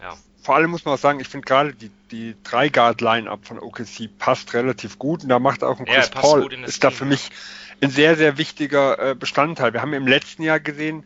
[0.00, 0.16] ja.
[0.42, 4.52] Vor allem muss man auch sagen, ich finde gerade die, die Drei-Guard-Line-Up von OKC passt
[4.54, 7.30] relativ gut und da macht auch ein Chris ja, Paul, ist Team, da für mich
[7.80, 9.72] ein sehr, sehr wichtiger äh, Bestandteil.
[9.72, 11.04] Wir haben im letzten Jahr gesehen,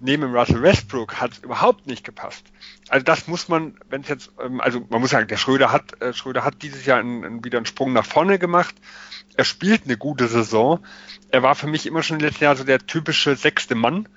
[0.00, 2.44] neben Russell Westbrook hat es überhaupt nicht gepasst.
[2.88, 6.00] Also das muss man, wenn es jetzt, ähm, also man muss sagen, der Schröder hat,
[6.02, 8.74] äh, Schröder hat dieses Jahr einen, einen, wieder einen Sprung nach vorne gemacht.
[9.36, 10.84] Er spielt eine gute Saison.
[11.30, 14.08] Er war für mich immer schon im letzten Jahr so der typische sechste Mann.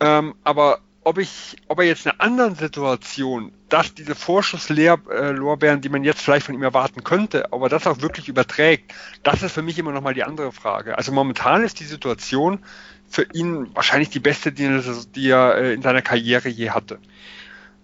[0.00, 5.88] Ähm, aber ob ich, ob er jetzt in einer anderen Situation, dass diese Vorschusslorbeeren, die
[5.88, 8.92] man jetzt vielleicht von ihm erwarten könnte, ob er das auch wirklich überträgt,
[9.22, 10.98] das ist für mich immer nochmal die andere Frage.
[10.98, 12.62] Also momentan ist die Situation
[13.08, 16.98] für ihn wahrscheinlich die beste, die, er äh, in seiner Karriere je hatte.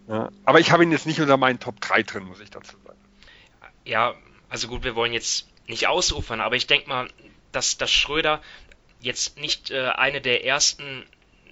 [0.06, 2.76] Ja, aber ich habe ihn jetzt nicht unter meinen Top 3 drin, muss ich dazu
[2.84, 2.98] sagen.
[3.86, 4.12] Ja,
[4.50, 7.08] also gut, wir wollen jetzt nicht ausufern, aber ich denke mal,
[7.52, 8.42] dass, dass Schröder
[9.00, 11.06] jetzt nicht äh, eine der ersten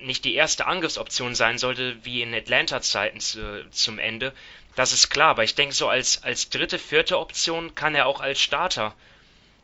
[0.05, 4.33] nicht die erste Angriffsoption sein sollte, wie in Atlanta-Zeiten zu, zum Ende.
[4.75, 8.21] Das ist klar, aber ich denke, so als, als dritte, vierte Option kann er auch
[8.21, 8.95] als Starter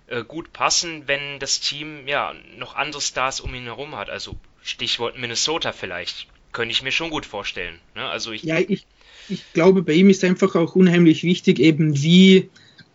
[0.09, 4.11] äh, gut passen, wenn das Team ja noch andere Stars um ihn herum hat.
[4.11, 6.27] Also Stichwort Minnesota vielleicht.
[6.53, 7.79] Könnte ich mir schon gut vorstellen.
[7.95, 8.05] Ne?
[8.05, 8.87] Also ich, ja, ich,
[9.29, 12.49] ich glaube, bei ihm ist einfach auch unheimlich wichtig, eben wie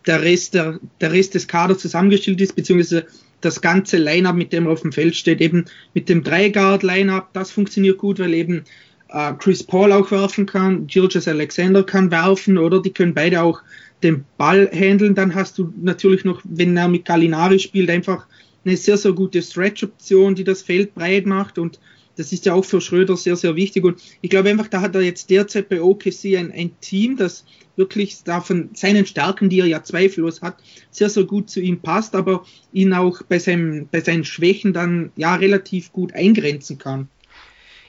[0.06, 3.06] der Rest, der, der Rest des Kaders zusammengestellt ist, beziehungsweise
[3.44, 7.50] das ganze Line-Up, mit dem er auf dem Feld steht, eben mit dem Dreiguard-Line-Up, das
[7.50, 8.64] funktioniert gut, weil eben
[9.08, 13.62] äh, Chris Paul auch werfen kann, Gilgis Alexander kann werfen, oder die können beide auch
[14.02, 15.14] den Ball handeln.
[15.14, 18.26] Dann hast du natürlich noch, wenn er mit Gallinari spielt, einfach
[18.64, 21.78] eine sehr, sehr gute Stretch-Option, die das Feld breit macht und
[22.16, 23.84] das ist ja auch für Schröder sehr, sehr wichtig.
[23.84, 27.44] Und ich glaube einfach, da hat er jetzt derzeit bei OKC ein, ein Team, das
[27.76, 31.80] wirklich da von seinen Stärken, die er ja zweifellos hat, sehr, sehr gut zu ihm
[31.80, 37.08] passt, aber ihn auch bei, seinem, bei seinen Schwächen dann ja relativ gut eingrenzen kann.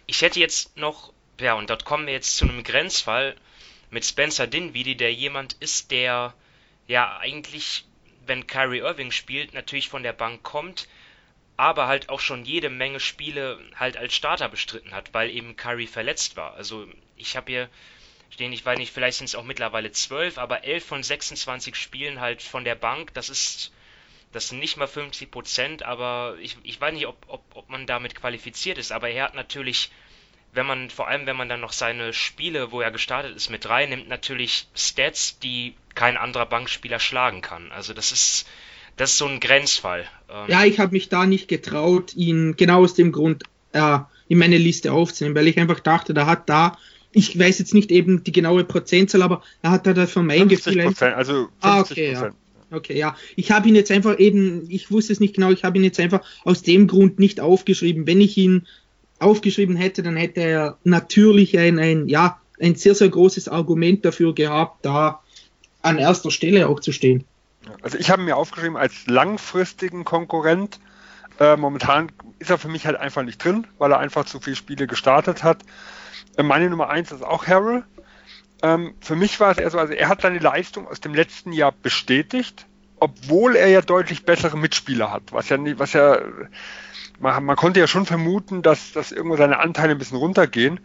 [0.08, 3.36] Ich hätte jetzt noch, ja, und dort kommen wir jetzt zu einem Grenzfall
[3.92, 6.34] mit Spencer Dinwiddie, der jemand ist, der
[6.88, 7.86] ja eigentlich,
[8.26, 10.88] wenn Kyrie Irving spielt, natürlich von der Bank kommt,
[11.58, 15.88] aber halt auch schon jede Menge Spiele halt als Starter bestritten hat, weil eben Kyrie
[15.88, 16.54] verletzt war.
[16.56, 17.70] Also ich habe hier
[18.30, 22.20] stehen, ich weiß nicht, vielleicht sind es auch mittlerweile 12, aber 11 von 26 Spielen
[22.20, 23.72] halt von der Bank, das ist,
[24.34, 27.88] das sind nicht mal 50 Prozent, aber ich, ich weiß nicht, ob, ob, ob man
[27.88, 29.92] damit qualifiziert ist, aber er hat natürlich,
[30.52, 33.70] wenn man, vor allem wenn man dann noch seine Spiele, wo er gestartet ist, mit
[33.70, 37.72] rein nimmt, natürlich Stats, die kein anderer Bankspieler schlagen kann.
[37.72, 38.46] Also das ist,
[38.98, 40.06] das ist so ein Grenzfall.
[40.30, 44.38] Ähm, ja, ich habe mich da nicht getraut, ihn genau aus dem Grund äh, in
[44.38, 46.78] meine Liste aufzunehmen, weil ich einfach dachte, da hat da
[47.16, 50.82] ich weiß jetzt nicht eben die genaue Prozentzahl, aber er hat da von meinem Gefühl.
[50.82, 52.30] Also 50 ah, okay, ja.
[52.72, 53.16] Okay, ja.
[53.38, 56.00] Ich habe ihn jetzt einfach eben, ich wusste es nicht genau, ich habe ihn jetzt
[56.00, 58.06] einfach aus dem Grund nicht aufgeschrieben.
[58.06, 58.68] Wenn ich ihn
[59.20, 64.36] aufgeschrieben hätte, dann hätte er natürlich ein, ein, ja, ein sehr, sehr großes Argument dafür
[64.36, 65.22] gehabt, da
[65.82, 67.24] an erster Stelle auch zu stehen.
[67.82, 70.80] Also ich habe mir aufgeschrieben als langfristigen Konkurrent.
[71.40, 74.56] Äh, momentan ist er für mich halt einfach nicht drin, weil er einfach zu viele
[74.56, 75.64] Spiele gestartet hat.
[76.38, 77.84] Äh, meine Nummer eins ist auch Harrell.
[78.62, 81.52] Ähm, für mich war es eher so, also er hat seine Leistung aus dem letzten
[81.52, 82.66] Jahr bestätigt,
[83.00, 86.20] obwohl er ja deutlich bessere Mitspieler hat, was ja nicht, was ja,
[87.20, 90.80] man, man konnte ja schon vermuten, dass, dass irgendwo seine Anteile ein bisschen runtergehen.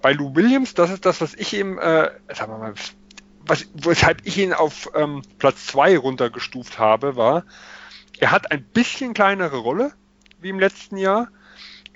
[0.00, 2.74] Bei Lou Williams, das ist das, was ich ihm, äh, sagen wir mal,
[3.46, 7.44] was, weshalb ich ihn auf ähm, Platz zwei runtergestuft habe, war,
[8.18, 9.92] er hat ein bisschen kleinere Rolle
[10.40, 11.28] wie im letzten Jahr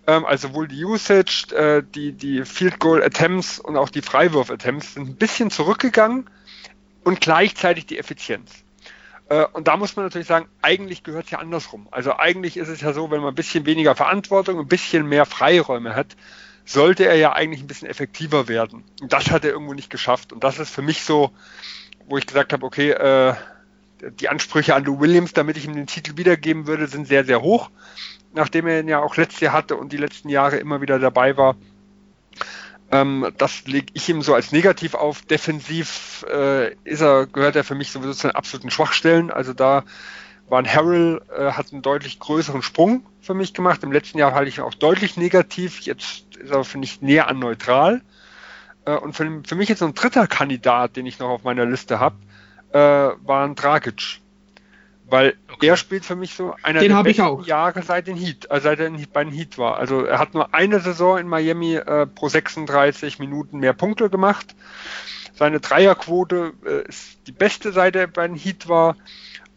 [0.07, 4.51] ähm, also wohl die Usage, äh, die, die Field Goal Attempts und auch die Freiwurf
[4.51, 6.31] Attempts sind ein bisschen zurückgegangen
[7.05, 8.65] und gleichzeitig die Effizienz.
[9.29, 11.89] Äh, und da muss man natürlich sagen, eigentlich gehört es ja andersrum.
[11.91, 15.27] Also eigentlich ist es ja so, wenn man ein bisschen weniger Verantwortung, ein bisschen mehr
[15.27, 16.17] Freiräume hat,
[16.67, 18.85] sollte er ja eigentlich ein bisschen effektiver werden.
[19.01, 20.33] Und das hat er irgendwo nicht geschafft.
[20.33, 21.31] Und das ist für mich so,
[22.07, 23.35] wo ich gesagt habe, okay, äh,
[24.21, 27.41] die Ansprüche an Lou Williams, damit ich ihm den Titel wiedergeben würde, sind sehr, sehr
[27.41, 27.71] hoch
[28.37, 31.37] nachdem er ihn ja auch letztes Jahr hatte und die letzten Jahre immer wieder dabei
[31.37, 31.57] war.
[32.93, 35.23] Ähm, das lege ich ihm so als negativ auf.
[35.23, 39.31] Defensiv äh, ist er, gehört er für mich sowieso zu den absoluten Schwachstellen.
[39.31, 39.83] Also da
[40.49, 43.83] war ein Harrell, äh, hat einen deutlich größeren Sprung für mich gemacht.
[43.83, 45.81] Im letzten Jahr halte ich ihn auch deutlich negativ.
[45.81, 48.03] Jetzt ist er, finde ich, näher an neutral.
[48.85, 51.67] Äh, und für, für, mich jetzt so ein dritter Kandidat, den ich noch auf meiner
[51.67, 52.17] Liste habe,
[52.73, 54.21] äh, war ein Dragic
[55.07, 55.67] Weil okay.
[55.67, 58.81] er spielt für mich so einer den der besten Jahre seit den Heat, also seit
[58.81, 59.79] er bei den Heat war.
[59.79, 64.55] Also er hat nur eine Saison in Miami äh, pro 36 Minuten mehr Punkte gemacht.
[65.35, 68.97] Seine Dreierquote äh, ist die beste, seit er bei den Heat war.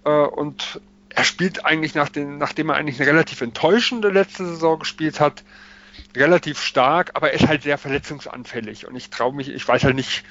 [0.05, 4.79] Äh, und er spielt eigentlich, nach den, nachdem er eigentlich eine relativ enttäuschende letzte Saison
[4.79, 5.43] gespielt hat,
[6.15, 8.87] relativ stark, aber er ist halt sehr verletzungsanfällig.
[8.87, 10.23] Und ich traue mich, ich weiß halt nicht,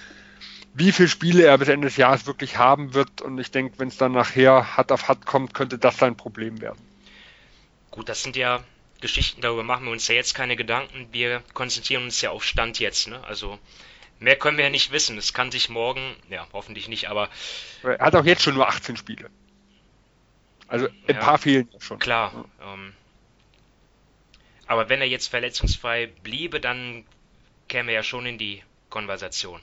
[0.75, 3.21] wie viele Spiele er bis Ende des Jahres wirklich haben wird.
[3.21, 6.61] Und ich denke, wenn es dann nachher hart auf hart kommt, könnte das sein Problem
[6.61, 6.79] werden.
[7.91, 8.63] Gut, das sind ja
[9.01, 11.09] Geschichten, darüber machen wir uns ja jetzt keine Gedanken.
[11.13, 13.09] Wir konzentrieren uns ja auf Stand jetzt.
[13.09, 13.23] Ne?
[13.25, 13.59] Also
[14.21, 15.19] mehr können wir ja nicht wissen.
[15.19, 17.29] Es kann sich morgen, ja, hoffentlich nicht, aber.
[17.83, 19.31] Er hat auch jetzt schon nur 18 Spiele.
[20.69, 21.99] Also ein ja, paar fehlen schon.
[21.99, 22.45] Klar.
[22.63, 22.93] Ähm,
[24.67, 27.05] aber wenn er jetzt verletzungsfrei bliebe, dann
[27.69, 29.61] käme er ja schon in die Konversation.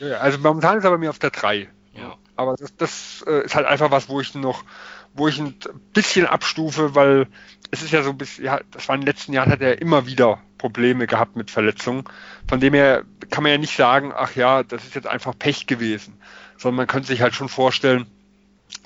[0.00, 1.68] Ja, also momentan ist er bei mir auf der 3.
[1.94, 2.16] Ja.
[2.36, 4.64] Aber das, das äh, ist halt einfach was, wo ich noch,
[5.12, 5.54] wo ich ein
[5.92, 7.26] bisschen abstufe, weil
[7.70, 9.80] es ist ja so ein bisschen, ja, das war in den letzten Jahren hat er
[9.80, 12.04] immer wieder Probleme gehabt mit Verletzungen.
[12.48, 15.66] Von dem her kann man ja nicht sagen, ach ja, das ist jetzt einfach Pech
[15.66, 16.18] gewesen.
[16.56, 18.06] Sondern man könnte sich halt schon vorstellen,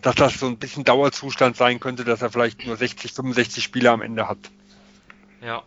[0.02, 3.90] dass das so ein bisschen Dauerzustand sein könnte, dass er vielleicht nur 60, 65 Spiele
[3.90, 4.38] am Ende hat.
[5.40, 5.62] Ja.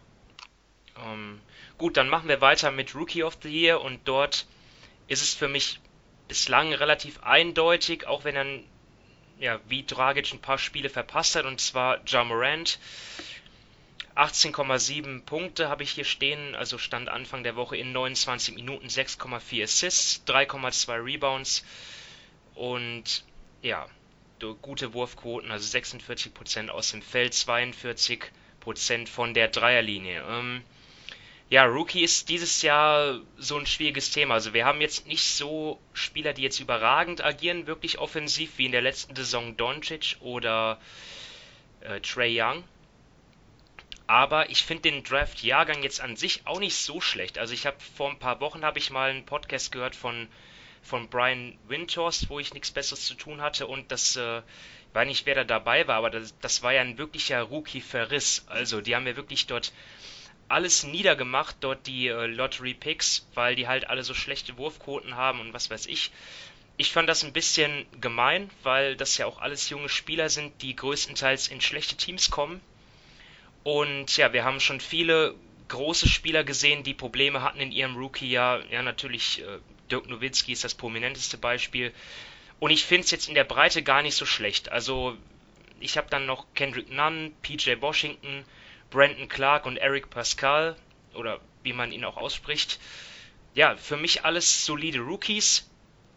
[1.05, 1.39] Ähm,
[1.77, 4.45] gut, dann machen wir weiter mit Rookie of the Year und dort
[5.07, 5.79] ist es für mich
[6.27, 8.45] bislang relativ eindeutig, auch wenn er
[9.39, 12.79] ja, wie Dragic ein paar Spiele verpasst hat, und zwar Ja Morant.
[14.15, 19.63] 18,7 Punkte habe ich hier stehen, also stand Anfang der Woche in 29 Minuten 6,4
[19.63, 21.63] Assists, 3,2 Rebounds
[22.55, 23.23] und
[23.61, 23.87] ja,
[24.61, 30.23] gute Wurfquoten, also 46% aus dem Feld, 42% von der Dreierlinie.
[30.27, 30.63] Ähm,
[31.49, 34.33] ja, Rookie ist dieses Jahr so ein schwieriges Thema.
[34.33, 38.73] Also wir haben jetzt nicht so Spieler, die jetzt überragend agieren, wirklich offensiv, wie in
[38.73, 40.77] der letzten Saison Doncic oder
[41.81, 42.65] äh, Trey Young.
[44.07, 47.37] Aber ich finde den Draft-Jahrgang jetzt an sich auch nicht so schlecht.
[47.37, 50.27] Also ich habe vor ein paar Wochen habe ich mal einen Podcast gehört von,
[50.87, 54.41] von Brian Windhorst, wo ich nichts Besseres zu tun hatte und das äh,
[54.93, 58.45] weiß nicht, wer da dabei war, aber das, das war ja ein wirklicher Rookie-Verriss.
[58.47, 59.73] Also die haben ja wirklich dort
[60.47, 65.41] alles niedergemacht, dort die äh, Lottery Picks, weil die halt alle so schlechte Wurfquoten haben
[65.41, 66.11] und was weiß ich.
[66.77, 70.75] Ich fand das ein bisschen gemein, weil das ja auch alles junge Spieler sind, die
[70.75, 72.61] größtenteils in schlechte Teams kommen.
[73.63, 75.35] Und ja, wir haben schon viele
[75.67, 78.63] große Spieler gesehen, die Probleme hatten in ihrem Rookie-Jahr.
[78.71, 79.59] Ja, natürlich äh,
[79.91, 81.93] Dirk Nowitzki ist das prominenteste Beispiel.
[82.59, 84.71] Und ich finde es jetzt in der Breite gar nicht so schlecht.
[84.71, 85.15] Also
[85.79, 88.43] ich habe dann noch Kendrick Nunn, PJ Washington,
[88.89, 90.75] Brandon Clark und Eric Pascal,
[91.13, 92.79] oder wie man ihn auch ausspricht.
[93.53, 95.69] Ja, für mich alles solide Rookies.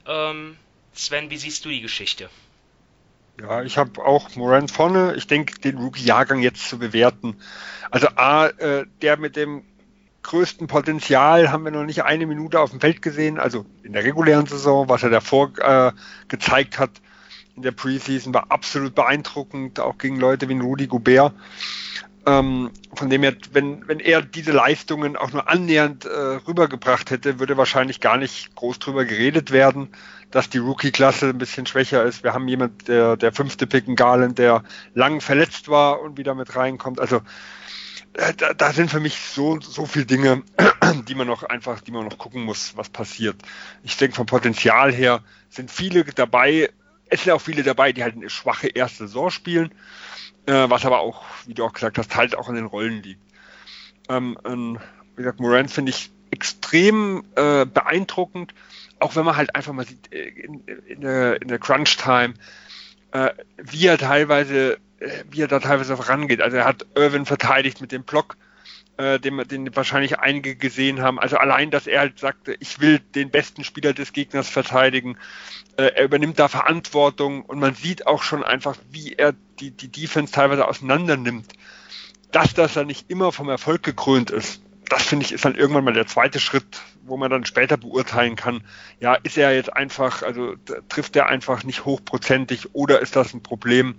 [0.07, 0.57] Ähm,
[0.93, 2.31] Sven, wie siehst du die Geschichte?
[3.41, 5.15] Ja, ich habe auch Moran vorne.
[5.17, 7.41] Ich denke, den Rookie-Jahrgang jetzt zu bewerten.
[7.91, 9.65] Also A, äh, der mit dem
[10.23, 14.05] größten Potenzial haben wir noch nicht eine Minute auf dem Feld gesehen, also in der
[14.05, 15.93] regulären Saison, was er davor äh,
[16.29, 16.91] gezeigt hat
[17.57, 21.35] in der Preseason, war absolut beeindruckend, auch gegen Leute wie Rudy Gobert.
[22.27, 26.11] Ähm, von dem her, wenn, wenn er diese Leistungen auch nur annähernd äh,
[26.47, 29.89] rübergebracht hätte, würde wahrscheinlich gar nicht groß drüber geredet werden,
[30.31, 32.23] dass die Rookie-Klasse ein bisschen schwächer ist.
[32.23, 36.55] Wir haben jemand, der, der fünfte Picken Garland, der lang verletzt war und wieder mit
[36.55, 37.01] reinkommt.
[37.01, 37.23] Also
[38.13, 40.43] da, da sind für mich so, so viele Dinge,
[41.09, 43.37] die man noch einfach, die man noch gucken muss, was passiert.
[43.83, 46.71] Ich denke, vom Potenzial her sind viele dabei,
[47.07, 49.73] es sind auch viele dabei, die halt eine schwache erste Saison spielen
[50.47, 53.23] äh, was aber auch, wie du auch gesagt hast, halt auch an den Rollen liegt.
[54.09, 54.79] Ähm, ähm,
[55.17, 58.55] wie gesagt, Moran finde ich extrem äh, beeindruckend,
[58.99, 62.35] auch wenn man halt einfach mal sieht, äh, in, in, der, der Crunch-Time,
[63.13, 64.79] äh, wie er teilweise, äh,
[65.31, 66.41] wie er da teilweise vorangeht.
[66.41, 68.37] Also er hat Irwin verteidigt mit dem Block,
[68.97, 71.19] äh, den, den wahrscheinlich einige gesehen haben.
[71.19, 75.17] Also allein, dass er halt sagte, ich will den besten Spieler des Gegners verteidigen.
[75.77, 79.89] Äh, er übernimmt da Verantwortung und man sieht auch schon einfach, wie er die, die
[79.89, 81.53] Defense teilweise auseinander nimmt.
[82.31, 85.85] Dass das dann nicht immer vom Erfolg gekrönt ist, das finde ich ist dann irgendwann
[85.85, 88.63] mal der zweite Schritt, wo man dann später beurteilen kann,
[88.99, 90.57] ja, ist er jetzt einfach, also
[90.89, 93.95] trifft er einfach nicht hochprozentig oder ist das ein Problem?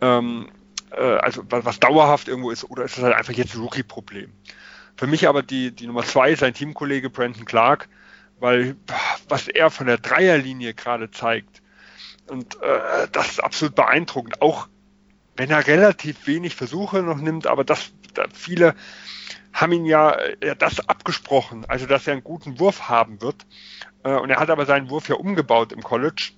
[0.00, 0.48] Ähm,
[0.90, 4.32] äh, also was, dauerhaft irgendwo ist, oder ist das halt einfach jetzt ein Rookie-Problem?
[4.96, 7.88] Für mich aber die, die Nummer zwei ist sein Teamkollege Brandon Clark,
[8.38, 8.76] weil
[9.28, 11.62] was er von der Dreierlinie gerade zeigt,
[12.26, 14.68] und äh, das ist absolut beeindruckend, auch
[15.36, 18.74] wenn er relativ wenig Versuche noch nimmt, aber das, das viele
[19.52, 23.46] haben ihn ja, ja das abgesprochen, also dass er einen guten Wurf haben wird.
[24.02, 26.32] Äh, und er hat aber seinen Wurf ja umgebaut im College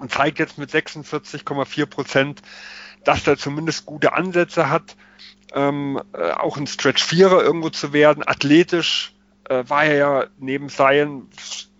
[0.00, 2.42] und zeigt jetzt mit 46,4 Prozent,
[3.04, 4.96] dass er zumindest gute Ansätze hat,
[5.54, 8.26] ähm, äh, auch ein Stretch Vierer irgendwo zu werden.
[8.26, 9.14] Athletisch
[9.48, 11.28] äh, war er ja neben Zion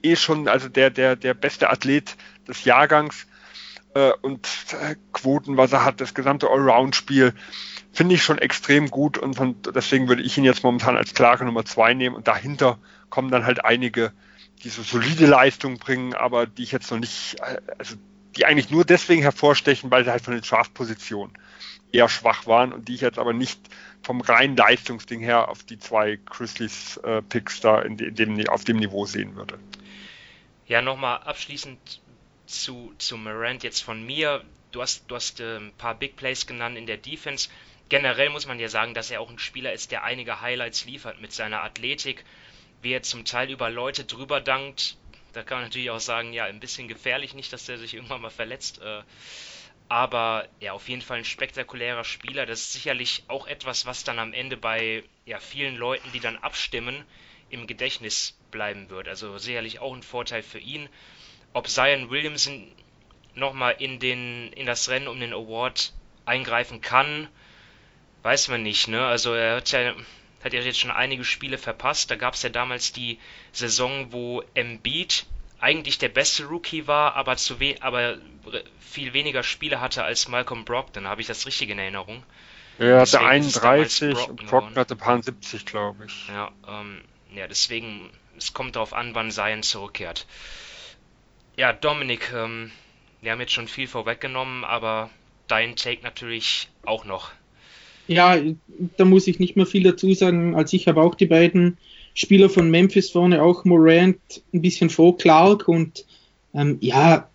[0.02, 2.16] eh schon also der, der, der beste Athlet
[2.48, 3.26] des Jahrgangs
[3.94, 7.34] äh, und äh, Quoten, was er hat, das gesamte Allround-Spiel
[7.92, 11.44] finde ich schon extrem gut und von, deswegen würde ich ihn jetzt momentan als klare
[11.44, 12.78] Nummer zwei nehmen und dahinter
[13.08, 14.12] kommen dann halt einige,
[14.62, 17.36] die so solide Leistung bringen, aber die ich jetzt noch nicht,
[17.78, 17.96] also
[18.36, 21.36] die eigentlich nur deswegen hervorstechen, weil sie halt von den Draftpositionen
[21.92, 23.60] eher schwach waren und die ich jetzt aber nicht
[24.02, 27.22] vom reinen Leistungsding her auf die zwei Grizzlies äh,
[27.62, 29.58] da in, dem, auf dem Niveau sehen würde.
[30.66, 32.00] Ja, nochmal abschließend
[32.46, 34.44] zu, zu Morant jetzt von mir.
[34.72, 37.48] Du hast, du hast äh, ein paar Big Plays genannt in der Defense.
[37.88, 41.20] Generell muss man ja sagen, dass er auch ein Spieler ist, der einige Highlights liefert
[41.20, 42.24] mit seiner Athletik,
[42.82, 44.96] wie er zum Teil über Leute drüber dankt.
[45.32, 48.22] Da kann man natürlich auch sagen, ja, ein bisschen gefährlich, nicht, dass der sich irgendwann
[48.22, 48.80] mal verletzt.
[48.80, 49.02] Äh,
[49.88, 52.46] aber ja, auf jeden Fall ein spektakulärer Spieler.
[52.46, 56.36] Das ist sicherlich auch etwas, was dann am Ende bei ja, vielen Leuten, die dann
[56.38, 57.04] abstimmen,
[57.50, 59.08] im Gedächtnis bleiben wird.
[59.08, 60.88] Also sicherlich auch ein Vorteil für ihn.
[61.52, 62.70] Ob Zion Williamson
[63.34, 64.00] nochmal in,
[64.52, 65.92] in das Rennen um den Award
[66.24, 67.28] eingreifen kann,
[68.22, 68.88] weiß man nicht.
[68.88, 69.04] Ne?
[69.04, 69.94] Also er hat ja,
[70.42, 72.10] hat ja jetzt schon einige Spiele verpasst.
[72.10, 73.18] Da gab es ja damals die
[73.52, 75.26] Saison, wo Embiid
[75.60, 78.18] eigentlich der beste Rookie war, aber, zu we aber
[78.80, 81.06] viel weniger Spiele hatte als Malcolm Brogdon.
[81.06, 82.24] Habe ich das richtig in Erinnerung?
[82.78, 86.28] Er hatte 31 und Brogdon hatte ein paar 70, glaube ich.
[86.28, 87.02] Ja, ähm,
[87.34, 90.26] ja, deswegen, es kommt darauf an, wann Zion zurückkehrt.
[91.56, 92.72] Ja, Dominik, ähm,
[93.20, 95.10] wir haben jetzt schon viel vorweggenommen, aber
[95.46, 97.32] dein Take natürlich auch noch.
[98.10, 98.36] Ja,
[98.96, 101.78] da muss ich nicht mehr viel dazu sagen, als ich habe auch die beiden
[102.12, 104.18] Spieler von Memphis vorne, auch Morant
[104.52, 106.06] ein bisschen vor Clark und
[106.52, 107.30] ähm, ja,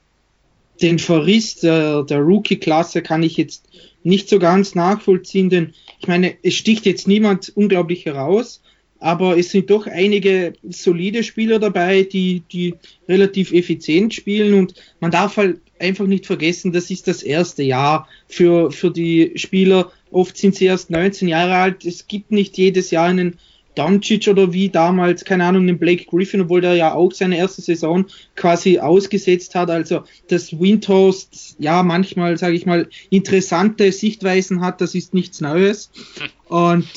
[0.81, 3.69] den Verriss der, der Rookie-Klasse kann ich jetzt
[4.03, 8.61] nicht so ganz nachvollziehen, denn ich meine, es sticht jetzt niemand unglaublich heraus,
[8.99, 12.75] aber es sind doch einige solide Spieler dabei, die, die
[13.07, 18.09] relativ effizient spielen und man darf halt einfach nicht vergessen, das ist das erste Jahr
[18.27, 19.91] für, für die Spieler.
[20.11, 21.85] Oft sind sie erst 19 Jahre alt.
[21.85, 23.37] Es gibt nicht jedes Jahr einen
[23.75, 27.61] Doncic oder wie damals, keine Ahnung, den Blake Griffin, obwohl der ja auch seine erste
[27.61, 29.69] Saison quasi ausgesetzt hat.
[29.69, 35.91] Also, dass Windhorst ja manchmal, sage ich mal, interessante Sichtweisen hat, das ist nichts Neues.
[36.47, 36.87] Und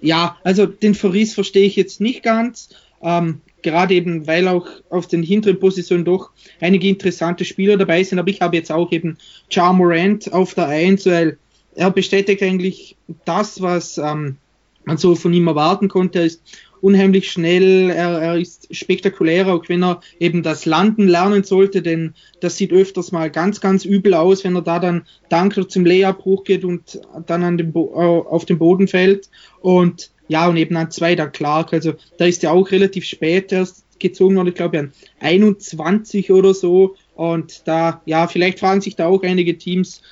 [0.00, 2.70] ja, also den Verriss verstehe ich jetzt nicht ganz.
[3.02, 8.18] Ähm, gerade eben, weil auch auf den hinteren Positionen doch einige interessante Spieler dabei sind.
[8.18, 9.16] Aber ich habe jetzt auch eben
[9.50, 11.38] Ja Morant auf der 1, weil
[11.74, 14.36] er bestätigt eigentlich das, was ähm,
[14.84, 16.20] man so von ihm erwarten konnte.
[16.20, 16.42] Er ist
[16.80, 22.14] unheimlich schnell, er, er ist spektakulär, auch wenn er eben das Landen lernen sollte, denn
[22.40, 26.24] das sieht öfters mal ganz, ganz übel aus, wenn er da dann Danker zum Layup
[26.24, 29.30] hochgeht und dann an den Bo auf den Boden fällt.
[29.60, 33.52] Und ja, und eben an zwei der Clark, also da ist er auch relativ spät
[33.52, 36.96] erst gezogen worden, ich glaube an 21 oder so.
[37.14, 40.02] Und da, ja, vielleicht fragen sich da auch einige Teams,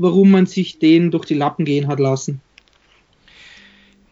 [0.00, 2.40] warum man sich den durch die Lappen gehen hat lassen.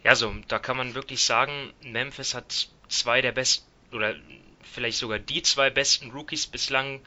[0.04, 4.14] Ja, so, da kann man wirklich sagen, Memphis hat zwei der besten, oder
[4.62, 7.00] vielleicht sogar die zwei besten Rookies bislang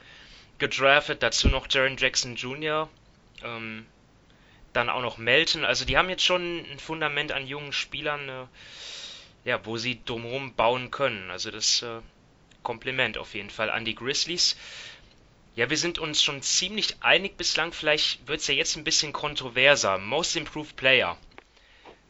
[0.58, 2.90] gedraftet, dazu noch Jaron Jackson Jr.,
[3.44, 3.86] ähm,
[4.74, 8.46] dann auch noch Melton, also die haben jetzt schon ein Fundament an jungen Spielern, äh,
[9.46, 12.00] ja, wo sie drumherum bauen können, also das äh,
[12.64, 14.56] Kompliment auf jeden Fall an die Grizzlies.
[15.62, 19.14] Ja, wir sind uns schon ziemlich einig bislang, vielleicht wird es ja jetzt ein bisschen
[19.14, 20.00] kontroverser.
[20.00, 21.20] Most Improved Player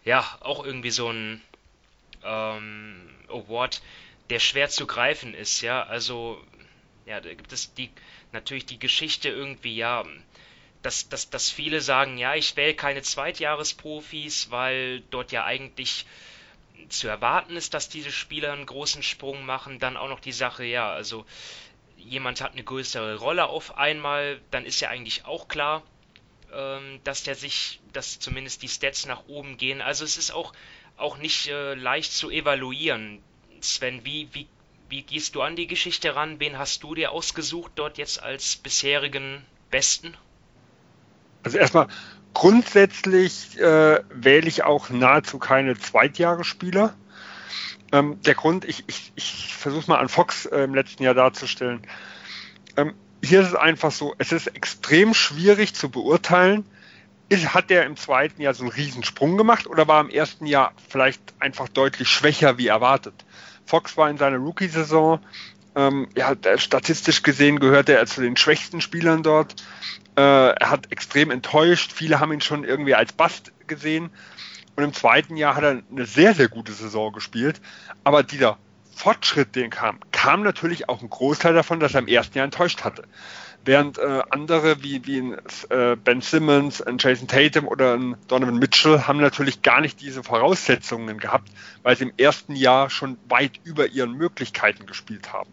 [0.06, 1.42] ja, auch irgendwie so ein
[2.24, 3.82] ähm, Award,
[4.30, 5.84] der schwer zu greifen ist, ja.
[5.84, 6.42] Also,
[7.06, 7.90] ja, da gibt es die
[8.32, 10.06] natürlich die Geschichte irgendwie, ja,
[10.82, 16.06] dass, dass, dass viele sagen, ja, ich wähle keine Zweitjahresprofis, weil dort ja eigentlich
[16.90, 19.80] zu erwarten ist, dass diese Spieler einen großen Sprung machen.
[19.80, 21.26] Dann auch noch die Sache, ja, also
[22.04, 25.84] jemand hat eine größere Rolle auf einmal, dann ist ja eigentlich auch klar,
[26.54, 29.82] ähm, dass der sich, dass zumindest die Stats nach oben gehen.
[29.82, 30.54] Also es ist auch,
[30.98, 33.22] auch nicht äh, leicht zu evaluieren.
[33.62, 34.48] Sven, wie, wie,
[34.90, 36.40] wie gehst du an die Geschichte ran?
[36.40, 40.16] Wen hast du dir ausgesucht dort jetzt als bisherigen Besten?
[41.44, 41.88] Also erstmal
[42.34, 46.94] grundsätzlich äh, wähle ich auch nahezu keine Zweitjahresspieler.
[47.92, 51.14] Ähm, der Grund, ich, ich, ich versuche es mal an Fox äh, im letzten Jahr
[51.14, 51.82] darzustellen.
[52.78, 56.66] Ähm, hier ist es einfach so, es ist extrem schwierig zu beurteilen,
[57.30, 60.74] ist, hat der im zweiten Jahr so einen Riesensprung gemacht oder war im ersten Jahr
[60.90, 63.26] vielleicht einfach deutlich schwächer wie erwartet?
[63.66, 65.20] Fox war in seiner Rookie-Saison
[65.74, 69.56] Ähm, ja, statistisch gesehen gehört er zu den schwächsten Spielern dort.
[70.18, 71.94] Äh, er hat extrem enttäuscht.
[71.94, 74.10] Viele haben ihn schon irgendwie als Bast gesehen.
[74.76, 77.62] Und im zweiten Jahr hat er eine sehr, sehr gute Saison gespielt.
[78.04, 78.58] Aber dieser
[78.96, 82.84] Fortschritt, den kam, kam natürlich auch ein Großteil davon, dass er im ersten Jahr enttäuscht
[82.84, 83.04] hatte.
[83.64, 85.38] Während äh, andere wie, wie ein,
[85.70, 90.24] äh, Ben Simmons, ein Jason Tatum oder ein Donovan Mitchell haben natürlich gar nicht diese
[90.24, 91.50] Voraussetzungen gehabt,
[91.84, 95.50] weil sie im ersten Jahr schon weit über ihren Möglichkeiten gespielt haben.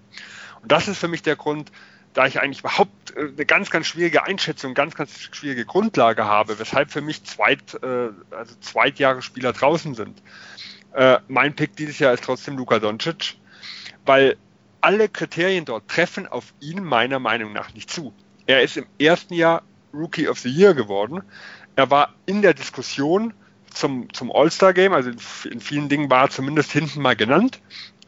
[0.62, 1.70] Und das ist für mich der Grund,
[2.14, 6.58] da ich eigentlich überhaupt äh, eine ganz, ganz schwierige Einschätzung, ganz, ganz schwierige Grundlage habe,
[6.58, 10.22] weshalb für mich Zweit, äh, also Zweitjahresspieler draußen sind.
[10.94, 13.36] Äh, mein Pick dieses Jahr ist trotzdem Luka Doncic,
[14.06, 14.36] weil
[14.80, 18.12] alle Kriterien dort treffen auf ihn meiner Meinung nach nicht zu.
[18.46, 21.22] Er ist im ersten Jahr Rookie of the Year geworden.
[21.76, 23.34] Er war in der Diskussion
[23.72, 25.10] zum, zum All-Star-Game, also
[25.48, 27.60] in vielen Dingen war er zumindest hinten mal genannt.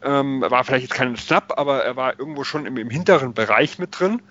[0.03, 3.79] Ähm, war vielleicht jetzt kein Snap, aber er war irgendwo schon im, im hinteren Bereich
[3.79, 4.23] mit drin.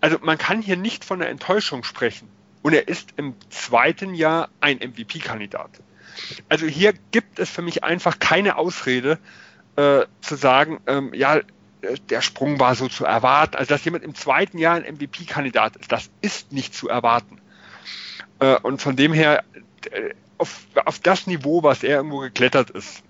[0.00, 2.28] Also man kann hier nicht von einer Enttäuschung sprechen.
[2.62, 5.70] Und er ist im zweiten Jahr ein MVP-Kandidat.
[6.48, 9.18] Also hier gibt es für mich einfach keine Ausrede,
[9.76, 11.40] äh, zu sagen, ähm, ja,
[12.10, 13.56] der Sprung war so zu erwarten.
[13.56, 17.40] Also, dass jemand im zweiten Jahr ein MVP-Kandidat ist, das ist nicht zu erwarten.
[18.40, 19.44] Äh, und von dem her,
[19.90, 23.02] äh, auf, auf das Niveau, was er irgendwo geklettert ist,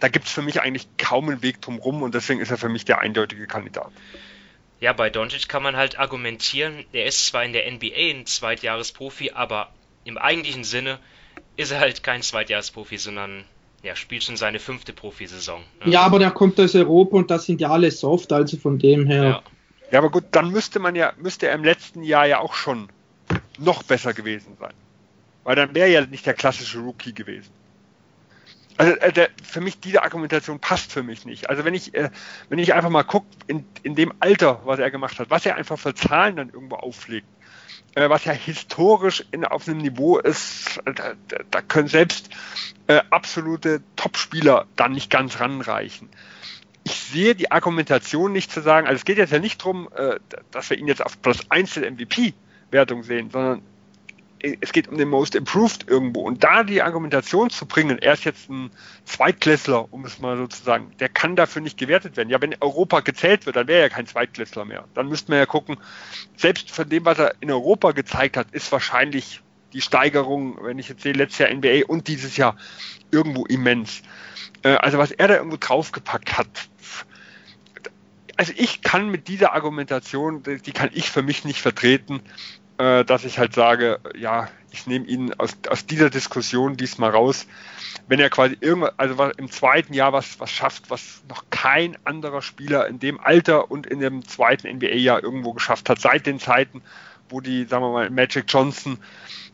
[0.00, 2.58] da gibt es für mich eigentlich kaum einen Weg drum rum und deswegen ist er
[2.58, 3.90] für mich der eindeutige Kandidat.
[4.80, 9.32] Ja, bei Doncic kann man halt argumentieren, er ist zwar in der NBA ein Zweitjahresprofi,
[9.32, 9.70] aber
[10.04, 10.98] im eigentlichen Sinne
[11.56, 13.44] ist er halt kein Zweitjahresprofi, sondern
[13.82, 15.62] ja, spielt schon seine fünfte Profisaison.
[15.84, 15.92] Ne?
[15.92, 19.06] Ja, aber der kommt aus Europa und das sind ja alle soft, also von dem
[19.06, 19.22] her.
[19.22, 19.42] Ja.
[19.92, 22.88] ja, aber gut, dann müsste man ja, müsste er im letzten Jahr ja auch schon
[23.58, 24.74] noch besser gewesen sein.
[25.44, 27.50] Weil dann wäre ja nicht der klassische Rookie gewesen.
[28.76, 31.48] Also äh, der, für mich diese Argumentation passt für mich nicht.
[31.48, 32.10] Also wenn ich äh,
[32.48, 35.56] wenn ich einfach mal gucke in, in dem Alter, was er gemacht hat, was er
[35.56, 37.26] einfach für Zahlen dann irgendwo auflegt,
[37.94, 41.14] äh, was ja historisch in, auf einem Niveau ist, äh, da,
[41.50, 42.30] da können selbst
[42.86, 46.08] äh, absolute Top-Spieler dann nicht ganz ranreichen.
[46.84, 50.20] Ich sehe die Argumentation nicht zu sagen, also es geht jetzt ja nicht darum, äh,
[50.50, 53.62] dass wir ihn jetzt auf Platz 1 der MVP-Wertung sehen, sondern
[54.40, 56.20] es geht um den Most Improved irgendwo.
[56.20, 58.70] Und da die Argumentation zu bringen, er ist jetzt ein
[59.04, 62.28] Zweitklässler, um es mal so zu sagen, der kann dafür nicht gewertet werden.
[62.28, 64.84] Ja, wenn Europa gezählt wird, dann wäre er ja kein Zweitklässler mehr.
[64.94, 65.78] Dann müssten wir ja gucken,
[66.36, 69.40] selbst von dem, was er in Europa gezeigt hat, ist wahrscheinlich
[69.72, 72.56] die Steigerung, wenn ich jetzt sehe, letztes Jahr NBA und dieses Jahr
[73.10, 74.02] irgendwo immens.
[74.62, 76.48] Äh, also was er da irgendwo draufgepackt hat,
[78.36, 82.20] also ich kann mit dieser Argumentation, die kann ich für mich nicht vertreten,
[82.78, 87.46] äh, dass ich halt sage, ja, ich nehme ihn aus, aus dieser Diskussion diesmal raus.
[88.08, 92.42] Wenn er quasi irgendwas, also im zweiten Jahr was, was schafft, was noch kein anderer
[92.42, 96.82] Spieler in dem Alter und in dem zweiten NBA-Jahr irgendwo geschafft hat, seit den Zeiten,
[97.28, 98.98] wo die, sagen wir mal, Magic Johnson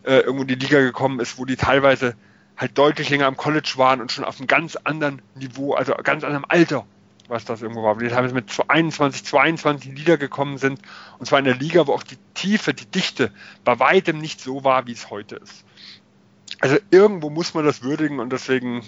[0.04, 2.16] äh, irgendwo in die Liga gekommen ist, wo die teilweise
[2.56, 6.24] halt deutlich länger am College waren und schon auf einem ganz anderen Niveau, also ganz
[6.24, 6.84] anderem Alter
[7.28, 7.96] was das irgendwo war.
[7.96, 10.80] Die teilweise mit 21, 22 in die Liga gekommen sind.
[11.18, 13.32] Und zwar in der Liga, wo auch die Tiefe, die Dichte
[13.64, 15.64] bei weitem nicht so war, wie es heute ist.
[16.60, 18.84] Also irgendwo muss man das würdigen und deswegen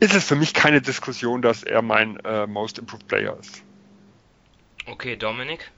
[0.00, 3.62] ist es für mich keine Diskussion, dass er mein äh, Most Improved Player ist.
[4.86, 5.70] Okay, Dominik?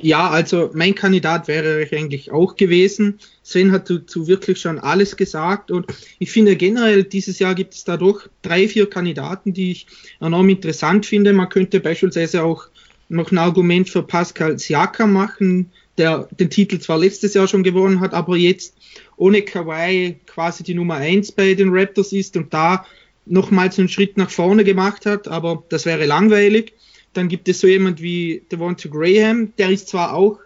[0.00, 3.18] Ja, also mein Kandidat wäre ich eigentlich auch gewesen.
[3.42, 5.86] Sven hat dazu wirklich schon alles gesagt und
[6.20, 9.86] ich finde generell dieses Jahr gibt es dadurch drei, vier Kandidaten, die ich
[10.20, 11.32] enorm interessant finde.
[11.32, 12.68] Man könnte beispielsweise auch
[13.08, 17.98] noch ein Argument für Pascal Siakam machen, der den Titel zwar letztes Jahr schon gewonnen
[17.98, 18.76] hat, aber jetzt
[19.16, 22.86] ohne Kawhi quasi die Nummer eins bei den Raptors ist und da
[23.26, 26.72] nochmals einen Schritt nach vorne gemacht hat, aber das wäre langweilig.
[27.12, 30.38] Dann gibt es so jemand wie Devonta Graham, der ist zwar auch,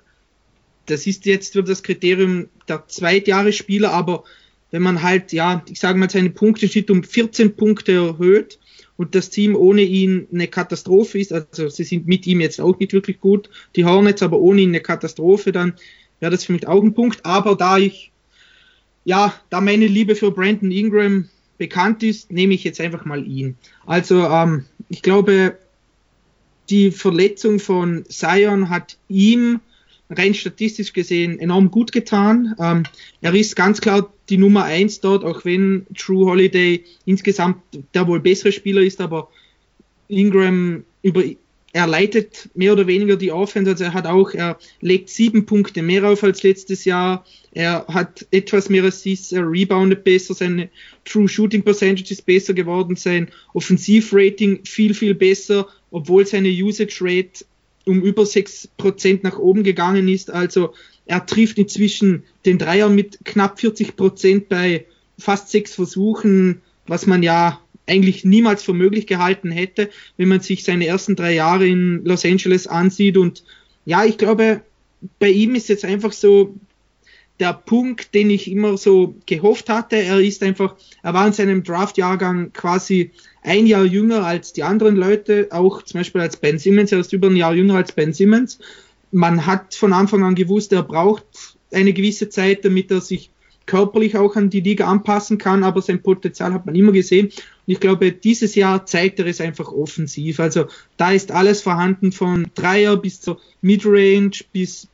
[0.86, 4.24] das ist jetzt wird das Kriterium der Zweitjahresspieler, aber
[4.70, 8.58] wenn man halt, ja, ich sage mal, seine Punkte steht um 14 Punkte erhöht
[8.96, 12.78] und das Team ohne ihn eine Katastrophe ist, also sie sind mit ihm jetzt auch
[12.78, 15.74] nicht wirklich gut, die Hornets, aber ohne ihn eine Katastrophe, dann
[16.20, 17.24] wäre das für mich auch ein Punkt.
[17.24, 18.12] Aber da ich,
[19.04, 23.56] ja, da meine Liebe für Brandon Ingram bekannt ist, nehme ich jetzt einfach mal ihn.
[23.86, 25.58] Also ähm, ich glaube,
[26.72, 29.60] die Verletzung von Zion hat ihm
[30.08, 32.54] rein statistisch gesehen enorm gut getan.
[32.58, 32.84] Ähm,
[33.20, 37.58] er ist ganz klar die Nummer eins dort, auch wenn True Holiday insgesamt
[37.92, 39.28] der wohl bessere Spieler ist, aber
[40.08, 41.22] Ingram über,
[41.72, 45.82] er leitet mehr oder weniger die Offense, also er hat auch, er legt sieben Punkte
[45.82, 50.68] mehr auf als letztes Jahr, er hat etwas mehr Assists, er reboundet besser, seine
[51.04, 57.44] True Shooting Percentage ist besser geworden, sein Offensivrating viel, viel besser, obwohl seine Usage Rate
[57.84, 60.74] um über sechs Prozent nach oben gegangen ist, also
[61.06, 64.86] er trifft inzwischen den Dreier mit knapp 40 Prozent bei
[65.18, 70.64] fast sechs Versuchen, was man ja eigentlich niemals für möglich gehalten hätte, wenn man sich
[70.64, 73.16] seine ersten drei Jahre in Los Angeles ansieht.
[73.16, 73.44] Und
[73.84, 74.62] ja, ich glaube,
[75.18, 76.54] bei ihm ist jetzt einfach so
[77.40, 79.96] der Punkt, den ich immer so gehofft hatte.
[79.96, 83.10] Er ist einfach, er war in seinem Draft-Jahrgang quasi
[83.42, 86.92] ein Jahr jünger als die anderen Leute, auch zum Beispiel als Ben Simmons.
[86.92, 88.60] Er ist über ein Jahr jünger als Ben Simmons.
[89.10, 91.24] Man hat von Anfang an gewusst, er braucht
[91.72, 93.31] eine gewisse Zeit, damit er sich
[93.66, 97.26] körperlich auch an die Liga anpassen kann, aber sein Potenzial hat man immer gesehen.
[97.26, 97.34] Und
[97.66, 100.40] ich glaube, dieses Jahr zeigt er es einfach offensiv.
[100.40, 104.88] Also da ist alles vorhanden von Dreier bis zur Midrange bis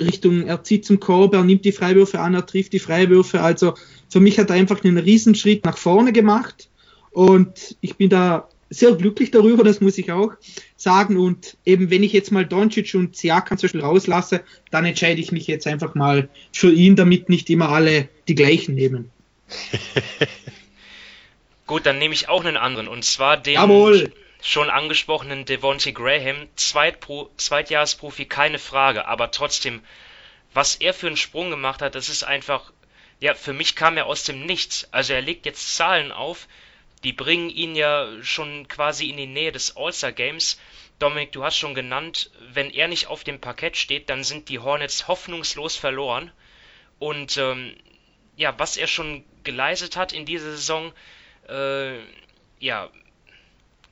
[0.00, 3.40] Richtung, er zieht zum Korb, er nimmt die Freiwürfe an, er trifft die Freiwürfe.
[3.40, 3.74] Also
[4.08, 6.68] für mich hat er einfach einen Riesenschritt nach vorne gemacht
[7.10, 10.32] und ich bin da sehr glücklich darüber, das muss ich auch
[10.76, 11.16] sagen.
[11.16, 15.32] Und eben, wenn ich jetzt mal Doncic und Siakam zum Beispiel rauslasse, dann entscheide ich
[15.32, 19.10] mich jetzt einfach mal für ihn, damit nicht immer alle die gleichen nehmen.
[21.66, 24.12] Gut, dann nehme ich auch einen anderen und zwar den Jawohl.
[24.42, 29.80] schon angesprochenen Devontae Graham, Zweitpro Zweitjahresprofi, keine Frage, aber trotzdem,
[30.54, 32.72] was er für einen Sprung gemacht hat, das ist einfach,
[33.20, 34.88] ja, für mich kam er aus dem Nichts.
[34.92, 36.48] Also er legt jetzt Zahlen auf,
[37.04, 40.60] die bringen ihn ja schon quasi in die Nähe des All-Star Games.
[40.98, 44.58] Dominik, du hast schon genannt, wenn er nicht auf dem Parkett steht, dann sind die
[44.58, 46.32] Hornets hoffnungslos verloren.
[46.98, 47.76] Und ähm,
[48.36, 50.92] ja, was er schon geleistet hat in dieser Saison,
[51.48, 51.98] äh,
[52.58, 52.90] ja,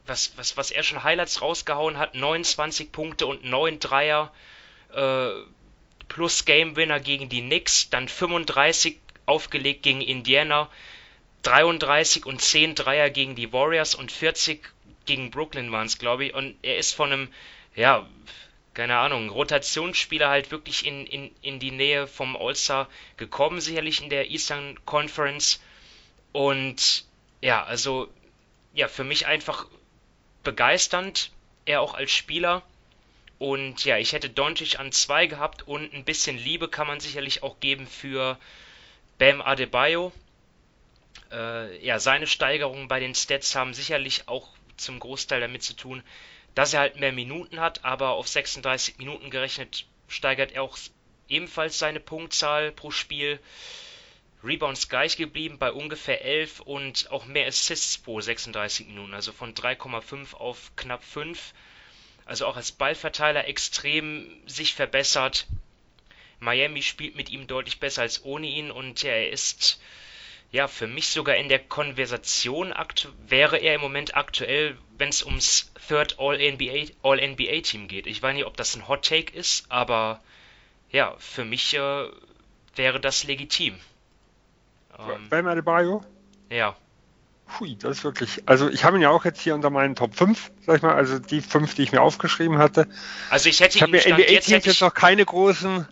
[0.06, 4.32] was, was, was er schon Highlights rausgehauen hat, 29 Punkte und 9 Dreier,
[4.92, 5.30] äh,
[6.08, 10.70] plus Game Winner gegen die Knicks, dann 35 aufgelegt gegen Indiana,
[11.46, 14.68] 33 und 10 Dreier gegen die Warriors und 40
[15.04, 16.34] gegen Brooklyn waren es, glaube ich.
[16.34, 17.28] Und er ist von einem,
[17.76, 18.06] ja,
[18.74, 24.10] keine Ahnung, Rotationsspieler halt wirklich in, in, in die Nähe vom All-Star gekommen, sicherlich in
[24.10, 25.60] der Eastern Conference.
[26.32, 27.04] Und
[27.40, 28.08] ja, also,
[28.74, 29.66] ja, für mich einfach
[30.42, 31.30] begeisternd,
[31.64, 32.62] er auch als Spieler.
[33.38, 37.42] Und ja, ich hätte Doncic an zwei gehabt und ein bisschen Liebe kann man sicherlich
[37.42, 38.36] auch geben für
[39.18, 40.12] Bam Adebayo,
[41.32, 46.02] äh, ja, seine Steigerungen bei den Stats haben sicherlich auch zum Großteil damit zu tun,
[46.54, 50.78] dass er halt mehr Minuten hat, aber auf 36 Minuten gerechnet steigert er auch
[51.28, 53.40] ebenfalls seine Punktzahl pro Spiel.
[54.44, 59.54] Rebounds gleich geblieben bei ungefähr 11 und auch mehr Assists pro 36 Minuten, also von
[59.54, 61.52] 3,5 auf knapp 5.
[62.26, 65.46] Also auch als Ballverteiler extrem sich verbessert.
[66.38, 69.80] Miami spielt mit ihm deutlich besser als ohne ihn und ja, er ist
[70.52, 72.72] ja, für mich sogar in der Konversation
[73.26, 78.06] wäre er im Moment aktuell, wenn es ums Third All-NBA All -NBA Team geht.
[78.06, 80.20] Ich weiß nicht, ob das ein Hot Take ist, aber
[80.90, 82.06] ja, für mich äh,
[82.76, 83.74] wäre das legitim.
[84.98, 86.02] Ähm, Bam Adebayo?
[86.50, 86.76] Ja.
[87.58, 88.42] Hui, das ist wirklich.
[88.46, 90.94] Also ich habe ihn ja auch jetzt hier unter meinen Top 5, sag ich mal,
[90.94, 92.88] also die 5, die ich mir aufgeschrieben hatte.
[93.30, 95.86] Also ich hätte ich habe mir NBA jetzt, jetzt noch keine großen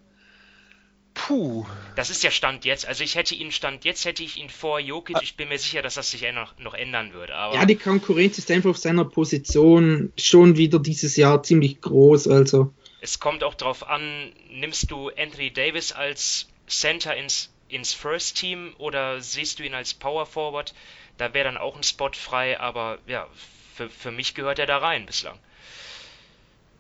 [1.27, 1.65] Puh.
[1.97, 2.87] Das ist ja Stand jetzt.
[2.87, 5.17] Also ich hätte ihn Stand jetzt hätte ich ihn vor Jokic.
[5.23, 7.35] Ich bin mir sicher, dass das sich ja noch, noch ändern würde.
[7.35, 12.29] Aber ja, die Konkurrenz ist einfach auf seiner Position schon wieder dieses Jahr ziemlich groß.
[12.29, 18.37] Also es kommt auch darauf an, nimmst du Anthony Davis als Center ins, ins First
[18.39, 20.75] Team oder siehst du ihn als Power Forward?
[21.17, 23.29] Da wäre dann auch ein Spot frei, aber ja,
[23.77, 25.39] für, für mich gehört er da rein bislang.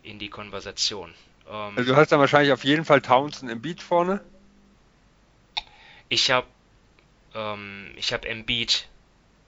[0.03, 1.15] In die Konversation.
[1.49, 4.21] Ähm, also du hast dann wahrscheinlich auf jeden Fall Townsend im Beat vorne.
[6.09, 6.47] Ich habe
[7.35, 8.89] ähm, ich habe Embiid,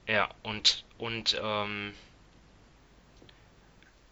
[0.07, 1.93] ja und und ähm,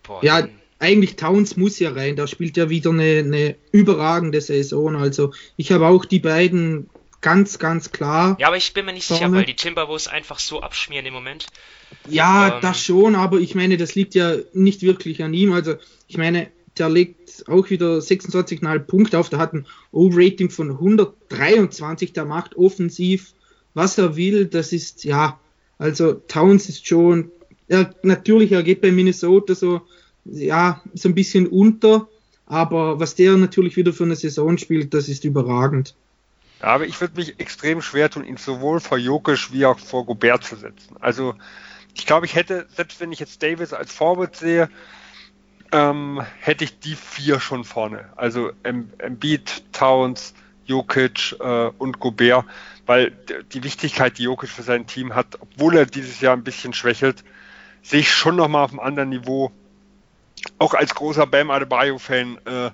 [0.03, 0.47] boah, ja
[0.78, 4.97] eigentlich Towns muss ja rein, da spielt ja wieder eine, eine überragende Saison.
[4.97, 6.90] Also ich habe auch die beiden
[7.20, 8.36] ganz, ganz klar.
[8.38, 9.20] Ja, aber ich bin mir nicht vorne.
[9.20, 11.47] sicher, weil die Timberwolves einfach so abschmieren im Moment.
[12.09, 15.53] Ja, ähm, das schon, aber ich meine, das liegt ja nicht wirklich an ihm.
[15.53, 15.76] Also
[16.07, 19.29] ich meine, der legt auch wieder 26,5 Punkte auf.
[19.29, 22.12] Der hat ein O-Rating von 123.
[22.12, 23.33] Der macht offensiv,
[23.75, 24.47] was er will.
[24.47, 25.39] Das ist, ja,
[25.79, 27.31] also Towns ist schon,
[27.68, 29.83] er, natürlich, er geht bei Minnesota so,
[30.25, 32.09] ja, so ein bisschen unter.
[32.47, 35.95] Aber was der natürlich wieder für eine Saison spielt, das ist überragend.
[36.61, 40.05] Ja, aber ich würde mich extrem schwer tun, ihn sowohl vor Jokic wie auch vor
[40.07, 40.97] Gobert zu setzen.
[41.01, 41.35] Also
[41.95, 44.68] ich glaube, ich hätte, selbst wenn ich jetzt Davis als Forward sehe,
[45.73, 48.09] ähm, hätte ich die vier schon vorne.
[48.17, 50.35] Also Embiid, Towns,
[50.67, 52.45] Jokic äh, und Gobert,
[52.87, 53.12] weil
[53.53, 57.25] die Wichtigkeit, die Jokic für sein Team hat, obwohl er dieses Jahr ein bisschen schwächelt,
[57.83, 59.53] sehe ich schon nochmal auf einem anderen Niveau.
[60.59, 62.71] Auch als großer Bam Adebayo-Fan äh, äh,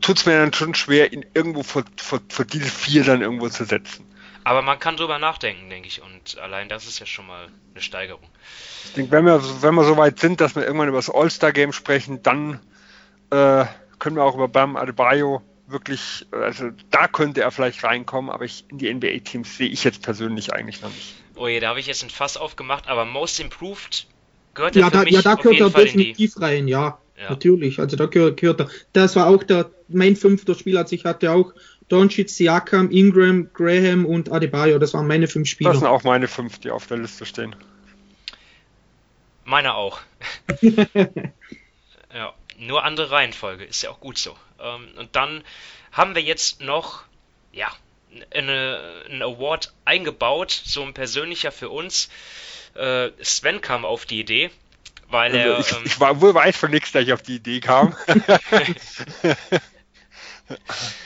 [0.00, 3.48] tut es mir dann schon schwer, ihn irgendwo vor, vor, vor diese vier dann irgendwo
[3.48, 4.06] zu setzen.
[4.44, 7.82] Aber man kann drüber nachdenken, denke ich, und allein das ist ja schon mal eine
[7.82, 8.24] Steigerung.
[8.86, 11.72] Ich denke, wenn wir, wenn wir so weit sind, dass wir irgendwann über das All-Star-Game
[11.72, 12.60] sprechen, dann
[13.30, 13.64] äh,
[13.98, 18.64] können wir auch über Bam Adebayo wirklich, also da könnte er vielleicht reinkommen, aber ich,
[18.68, 21.14] in die NBA-Teams sehe ich jetzt persönlich eigentlich noch nicht.
[21.36, 24.06] Oh je, da habe ich jetzt ein Fass aufgemacht, aber Most Improved
[24.54, 25.98] gehört er ja, für da, mich ja, da auf gehört jeden er Fall in die.
[26.12, 27.30] definitiv rein, ja, Ja.
[27.30, 28.70] Natürlich, also da gehört, gehört er.
[28.94, 31.52] Das war auch der, mein fünfter Spieler, also ich hatte auch
[31.90, 35.70] Doncic, Siakam, Ingram, Graham und Adebayo, das waren meine fünf Spieler.
[35.70, 37.56] Das sind auch meine fünf, die auf der Liste stehen.
[39.44, 40.00] Meiner auch.
[40.62, 44.36] ja, nur andere Reihenfolge, ist ja auch gut so.
[44.60, 45.42] Ähm, und dann
[45.90, 47.02] haben wir jetzt noch,
[47.52, 47.68] ja,
[48.32, 52.08] eine, einen Award eingebaut, so ein persönlicher für uns.
[52.74, 54.50] Äh, Sven kam auf die Idee,
[55.08, 55.56] weil er.
[55.56, 57.96] Also ich, ähm, ich war wohl weiß von nichts, dass ich auf die Idee kam.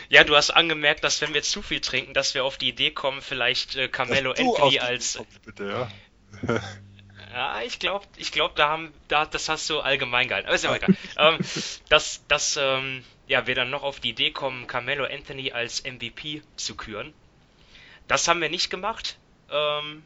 [0.09, 2.91] ja, du hast angemerkt, dass wenn wir zu viel trinken, dass wir auf die Idee
[2.91, 5.17] kommen, vielleicht äh, Carmelo Anthony als.
[5.17, 5.89] Kommst, bitte,
[6.47, 6.61] ja.
[7.33, 10.47] Ja, ich glaube, ich glaub, da haben, da, das hast du allgemein gehalten.
[10.47, 10.95] Aber ist ja auch egal.
[11.17, 11.39] ähm,
[11.89, 16.43] dass, dass ähm, ja, wir dann noch auf die Idee kommen, Carmelo Anthony als MVP
[16.55, 17.13] zu küren.
[18.07, 19.19] Das haben wir nicht gemacht.
[19.51, 20.05] Ähm,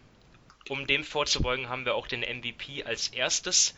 [0.71, 3.77] um dem vorzubeugen, haben wir auch den MVP als erstes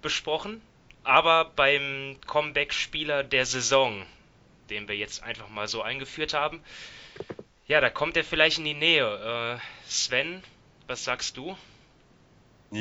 [0.00, 0.60] besprochen.
[1.02, 4.06] Aber beim Comeback-Spieler der Saison,
[4.70, 6.60] den wir jetzt einfach mal so eingeführt haben,
[7.66, 9.58] ja, da kommt er vielleicht in die Nähe.
[9.58, 10.42] Äh, Sven,
[10.86, 11.56] was sagst du?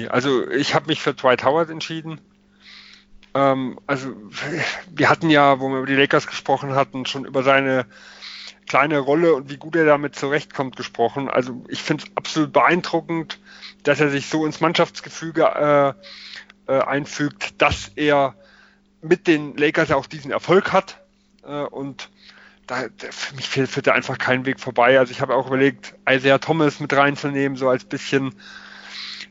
[0.09, 2.19] Also ich habe mich für Dwight Howard entschieden.
[3.33, 4.15] Ähm, also
[4.89, 7.85] wir hatten ja, wo wir über die Lakers gesprochen hatten, schon über seine
[8.67, 11.29] kleine Rolle und wie gut er damit zurechtkommt gesprochen.
[11.29, 13.39] Also ich finde es absolut beeindruckend,
[13.83, 15.95] dass er sich so ins Mannschaftsgefüge
[16.67, 18.35] äh, äh, einfügt, dass er
[19.01, 21.02] mit den Lakers auch diesen Erfolg hat.
[21.45, 22.09] Äh, und
[22.67, 24.97] da, für mich führt, da einfach kein Weg vorbei.
[24.99, 28.33] Also ich habe auch überlegt, Isaiah Thomas mit reinzunehmen, so als bisschen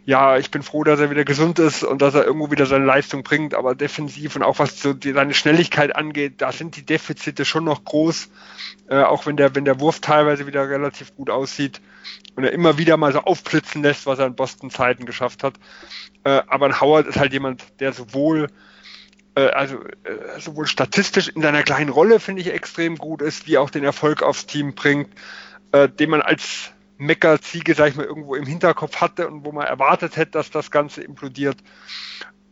[0.04, 2.84] ja, ich bin froh, dass er wieder gesund ist und dass er irgendwo wieder seine
[2.84, 6.84] Leistung bringt, aber defensiv und auch was so die, seine Schnelligkeit angeht, da sind die
[6.84, 8.28] Defizite schon noch groß,
[8.88, 11.80] äh, auch wenn der, wenn der Wurf teilweise wieder relativ gut aussieht
[12.34, 15.54] und er immer wieder mal so aufblitzen lässt, was er in Boston Zeiten geschafft hat.
[16.24, 18.48] Äh, aber ein Howard ist halt jemand, der sowohl
[19.40, 23.70] also äh, sowohl statistisch in seiner kleinen Rolle finde ich extrem gut ist, wie auch
[23.70, 25.08] den Erfolg aufs Team bringt,
[25.72, 29.66] äh, den man als Meckerziege, sag ich mal, irgendwo im Hinterkopf hatte und wo man
[29.66, 31.56] erwartet hätte, dass das Ganze implodiert.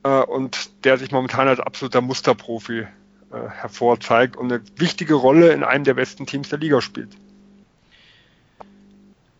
[0.03, 2.87] Äh, und der sich momentan als absoluter Musterprofi äh,
[3.49, 7.11] hervorzeigt und eine wichtige Rolle in einem der besten Teams der Liga spielt.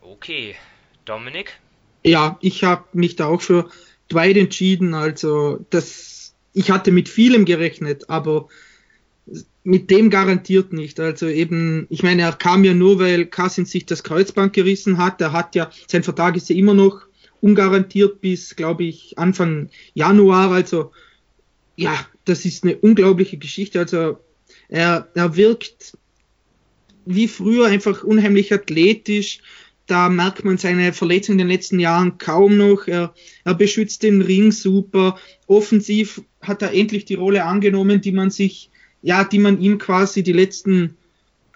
[0.01, 0.55] Okay,
[1.07, 1.59] Dominik?
[2.05, 3.71] Ja, ich habe mich da auch für
[4.11, 4.95] Dwight entschieden.
[4.95, 6.20] Also, das,
[6.53, 8.49] ich hatte mit vielem gerechnet, aber
[9.63, 10.99] mit dem garantiert nicht.
[10.99, 15.21] Also eben, ich meine, er kam ja nur, weil Cousins sich das Kreuzband gerissen hat.
[15.21, 17.03] Er hat ja, sein Vertrag ist ja immer noch
[17.41, 20.51] ungarantiert bis, glaube ich, Anfang Januar.
[20.51, 20.93] Also,
[21.77, 21.95] ja,
[22.25, 23.79] das ist eine unglaubliche Geschichte.
[23.79, 24.19] Also,
[24.69, 25.97] er, er wirkt
[27.05, 29.41] wie früher einfach unheimlich athletisch.
[29.91, 32.87] Da merkt man seine Verletzung in den letzten Jahren kaum noch.
[32.87, 33.13] Er,
[33.45, 35.19] er beschützt den Ring super.
[35.47, 38.71] Offensiv hat er endlich die Rolle angenommen, die man sich
[39.03, 40.97] ja, die man ihm quasi die letzten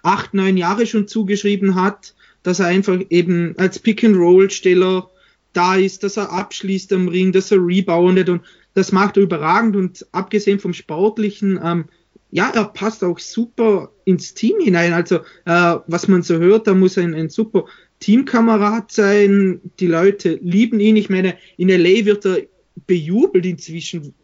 [0.02, 5.10] acht, neun Jahre schon zugeschrieben hat, dass er einfach eben als Pick-and-Roll-Steller
[5.52, 8.42] da ist, dass er abschließt am Ring, dass er reboundet und
[8.74, 11.84] das macht er überragend und abgesehen vom Sportlichen, ähm,
[12.32, 14.92] ja, er passt auch super ins Team hinein.
[14.92, 17.66] Also, äh, was man so hört, da muss er ein, ein super
[18.00, 19.60] Teamkamerad sein.
[19.80, 20.96] Die Leute lieben ihn.
[20.96, 22.42] Ich meine, in LA wird er
[22.86, 24.14] bejubelt inzwischen.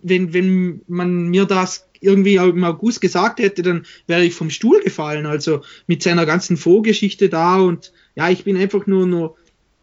[0.00, 4.80] Wenn, wenn man mir das irgendwie im August gesagt hätte, dann wäre ich vom Stuhl
[4.80, 5.26] gefallen.
[5.26, 9.36] Also mit seiner ganzen Vorgeschichte da und ja, ich bin einfach nur, nur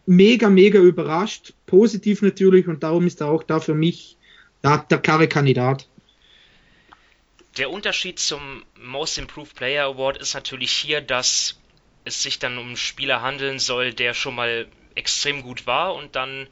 [0.05, 1.53] mega, mega überrascht.
[1.65, 4.17] Positiv natürlich und darum ist er auch da für mich
[4.63, 5.87] ja, der klare Kandidat.
[7.57, 11.57] Der Unterschied zum Most Improved Player Award ist natürlich hier, dass
[12.05, 16.15] es sich dann um einen Spieler handeln soll, der schon mal extrem gut war und
[16.15, 16.47] dann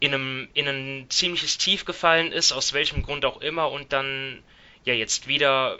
[0.00, 4.42] in, einem, in ein ziemliches Tief gefallen ist, aus welchem Grund auch immer, und dann
[4.84, 5.78] ja jetzt wieder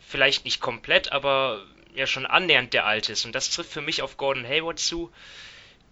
[0.00, 3.24] vielleicht nicht komplett, aber ja schon annähernd der alte ist.
[3.26, 5.12] Und das trifft für mich auf Gordon Hayward zu,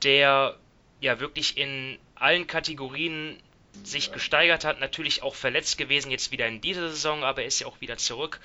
[0.03, 0.57] der
[1.01, 3.41] ja wirklich in allen Kategorien
[3.85, 7.61] sich gesteigert hat, natürlich auch verletzt gewesen, jetzt wieder in dieser Saison, aber er ist
[7.61, 8.41] ja auch wieder zurück.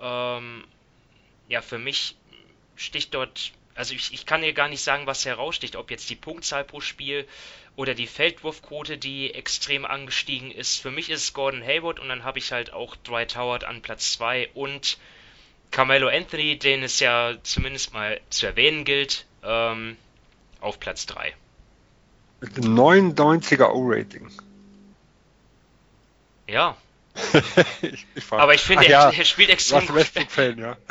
[0.00, 0.64] Ähm,
[1.48, 2.16] ja, für mich
[2.78, 6.16] sticht dort, also ich, ich kann dir gar nicht sagen, was heraussticht, ob jetzt die
[6.16, 7.26] Punktzahl pro Spiel
[7.76, 10.80] oder die Feldwurfquote, die extrem angestiegen ist.
[10.80, 13.82] Für mich ist es Gordon Hayward und dann habe ich halt auch Dwight Howard an
[13.82, 14.98] Platz 2 und
[15.70, 19.96] Carmelo Anthony, den es ja zumindest mal zu erwähnen gilt, ähm,
[20.60, 21.34] auf Platz 3.
[22.40, 24.30] Mit einem 99er O-Rating.
[26.46, 26.76] Ja.
[27.82, 29.96] ich, ich Aber ich finde, er, ja, er spielt extrem gut.
[29.96, 30.76] Westbrook-Fan, ja.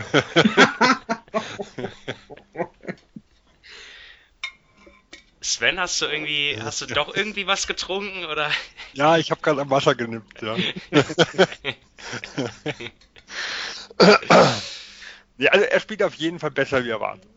[5.41, 8.51] Sven, hast du irgendwie, hast du doch irgendwie was getrunken oder?
[8.93, 10.57] ja, ich habe gerade am Wasser genippt, ja.
[15.37, 15.51] ja.
[15.51, 17.31] Also er spielt auf jeden Fall besser wie erwartet.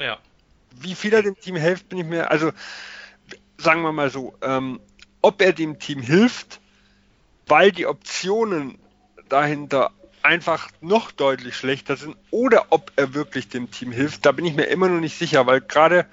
[0.00, 0.18] Ja.
[0.72, 2.50] Wie viel er dem Team hilft, bin ich mir, also
[3.56, 4.80] sagen wir mal so, ähm,
[5.22, 6.58] ob er dem Team hilft,
[7.46, 8.78] weil die Optionen
[9.28, 9.90] dahinter
[10.22, 14.54] einfach noch deutlich schlechter sind oder ob er wirklich dem Team hilft, da bin ich
[14.54, 16.06] mir immer noch nicht sicher, weil gerade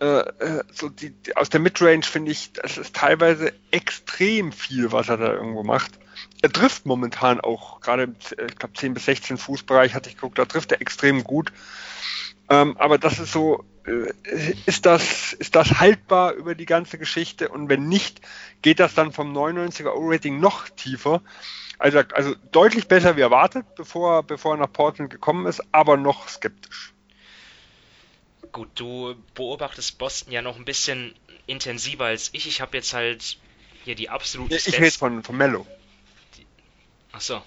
[0.00, 5.08] äh, äh, so die, aus der Midrange finde ich, das ist teilweise extrem viel, was
[5.08, 5.98] er da irgendwo macht.
[6.40, 10.14] Er trifft momentan auch, gerade im, äh, ich glaube 10 bis 16 Fußbereich hatte ich
[10.14, 11.52] geguckt, da trifft er extrem gut.
[12.50, 14.12] Ähm, aber das ist so, äh,
[14.66, 17.48] ist das, ist das haltbar über die ganze Geschichte?
[17.48, 18.20] Und wenn nicht,
[18.62, 21.22] geht das dann vom 99er O-Rating noch tiefer.
[21.78, 26.28] Also, also deutlich besser wie erwartet, bevor, bevor er nach Portland gekommen ist, aber noch
[26.28, 26.92] skeptisch.
[28.50, 31.14] Gut, du beobachtest Boston ja noch ein bisschen
[31.46, 32.48] intensiver als ich.
[32.48, 33.38] Ich habe jetzt halt
[33.84, 35.66] hier die absoluten Ich rede von, von Mello.
[37.12, 37.42] Achso.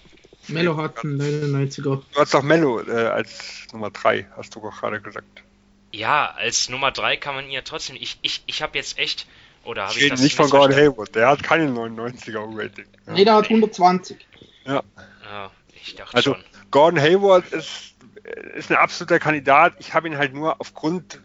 [0.47, 1.81] Mello hat einen 99er.
[1.83, 5.43] Du hast doch Mello äh, als Nummer 3, hast du doch gerade gesagt.
[5.91, 7.95] Ja, als Nummer 3 kann man ihn ja trotzdem.
[7.99, 9.27] Ich, ich, ich habe jetzt echt.
[9.63, 10.75] Oder habe Ich ich rede das nicht von Gordon?
[10.75, 12.85] Hayward, der hat keinen 99er O-Rating.
[13.07, 13.13] Ja.
[13.13, 14.17] Nee, der hat 120.
[14.65, 14.81] Ja.
[15.23, 15.51] Ja,
[15.83, 16.43] ich dachte Also schon.
[16.71, 17.93] Gordon Hayward ist,
[18.55, 19.73] ist ein absoluter Kandidat.
[19.79, 21.19] Ich habe ihn halt nur aufgrund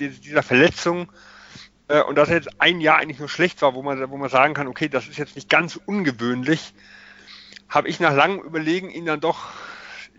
[0.00, 1.12] di- dieser Verletzung
[1.88, 4.30] äh, und dass er jetzt ein Jahr eigentlich nur schlecht war, wo man, wo man
[4.30, 6.72] sagen kann, okay, das ist jetzt nicht ganz ungewöhnlich,
[7.72, 9.50] habe ich nach langem Überlegen ihn dann doch,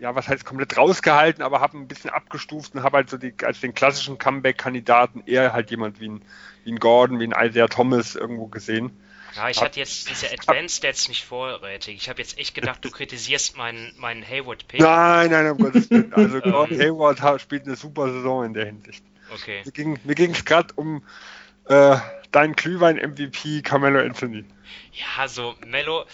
[0.00, 3.32] ja, was heißt komplett rausgehalten, aber habe ein bisschen abgestuft und habe halt so die,
[3.44, 6.22] als den klassischen Comeback-Kandidaten eher halt jemand wie ein,
[6.64, 8.90] wie ein Gordon, wie ein Isaiah Thomas irgendwo gesehen.
[9.36, 11.94] Ja, ich hatte jetzt diese Advanced Stats nicht vorrätig.
[11.96, 14.80] Ich habe jetzt echt gedacht, du kritisierst meinen, meinen Hayward-Pick.
[14.80, 16.12] Nein, nein, um Gottes Willen.
[16.12, 19.04] Also Gordon Hayward spielt eine super Saison in der Hinsicht.
[19.32, 19.62] Okay.
[19.64, 21.04] Mir ging ging's gerade um
[21.66, 21.96] äh,
[22.32, 24.44] deinen Glühwein-MVP Carmelo Anthony.
[24.92, 26.04] Ja, so Mello,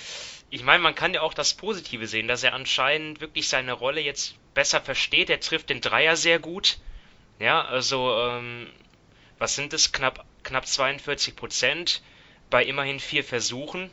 [0.51, 4.01] ich meine, man kann ja auch das Positive sehen, dass er anscheinend wirklich seine Rolle
[4.01, 5.31] jetzt besser versteht.
[5.31, 6.79] Er trifft den Dreier sehr gut.
[7.39, 8.67] Ja, also, ähm,
[9.39, 9.93] was sind es?
[9.93, 12.03] Knapp, knapp 42 Prozent
[12.51, 13.91] bei immerhin vier Versuchen.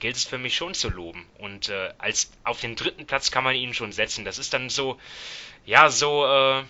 [0.00, 1.26] Gilt es für mich schon zu loben.
[1.38, 4.24] Und äh, als auf den dritten Platz kann man ihn schon setzen.
[4.24, 4.98] Das ist dann so,
[5.64, 6.64] ja, so, äh,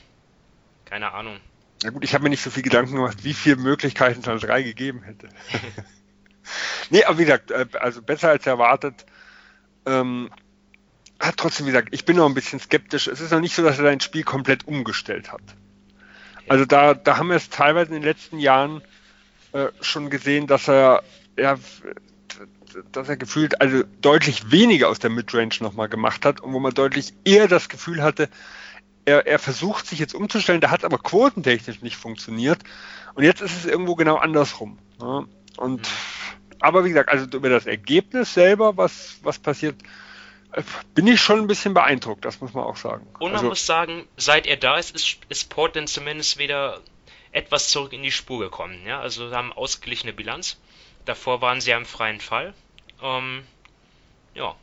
[0.84, 1.40] keine Ahnung.
[1.82, 4.38] Na gut, ich habe mir nicht so viel Gedanken gemacht, wie viele Möglichkeiten es an
[4.38, 5.28] drei gegeben hätte.
[6.90, 9.06] nee, aber wie gesagt, äh, also besser als erwartet.
[9.86, 10.30] Ähm,
[11.20, 13.08] hat trotzdem wie gesagt, ich bin noch ein bisschen skeptisch.
[13.08, 15.42] Es ist noch nicht so, dass er sein Spiel komplett umgestellt hat.
[16.48, 18.82] Also da, da haben wir es teilweise in den letzten Jahren
[19.52, 21.02] äh, schon gesehen, dass er,
[21.36, 21.58] ja,
[22.92, 26.72] dass er gefühlt also deutlich weniger aus der Midrange nochmal gemacht hat und wo man
[26.72, 28.28] deutlich eher das Gefühl hatte,
[29.04, 32.58] er, er versucht sich jetzt umzustellen, da hat aber quotentechnisch nicht funktioniert.
[33.14, 34.78] Und jetzt ist es irgendwo genau andersrum.
[35.00, 35.24] Ja?
[35.56, 35.88] Und
[36.60, 39.76] aber wie gesagt, also über das Ergebnis selber, was, was passiert,
[40.52, 40.62] äh,
[40.94, 43.06] bin ich schon ein bisschen beeindruckt, das muss man auch sagen.
[43.14, 46.80] Und man also, muss sagen, seit er da ist, ist, ist Portland zumindest wieder
[47.32, 48.84] etwas zurück in die Spur gekommen.
[48.86, 50.58] Ja, also haben ausgeglichene Bilanz.
[51.04, 52.54] Davor waren sie ja im freien Fall.
[53.02, 53.44] Ähm,
[54.34, 54.54] ja.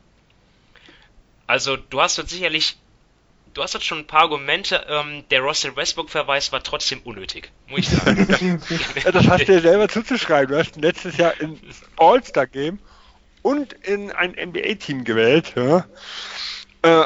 [1.47, 2.77] Also du hast dort sicherlich,
[3.55, 4.85] du hast dort schon ein paar Argumente.
[4.87, 8.27] Ähm, der Russell Westbrook-Verweis war trotzdem unnötig, muss ich sagen.
[9.11, 10.53] das hast du dir selber zuzuschreiben.
[10.53, 12.79] Du hast letztes Jahr ins All-Star-Game
[13.41, 15.53] und in ein NBA-Team gewählt.
[15.55, 15.85] Ja.
[16.83, 17.05] Äh,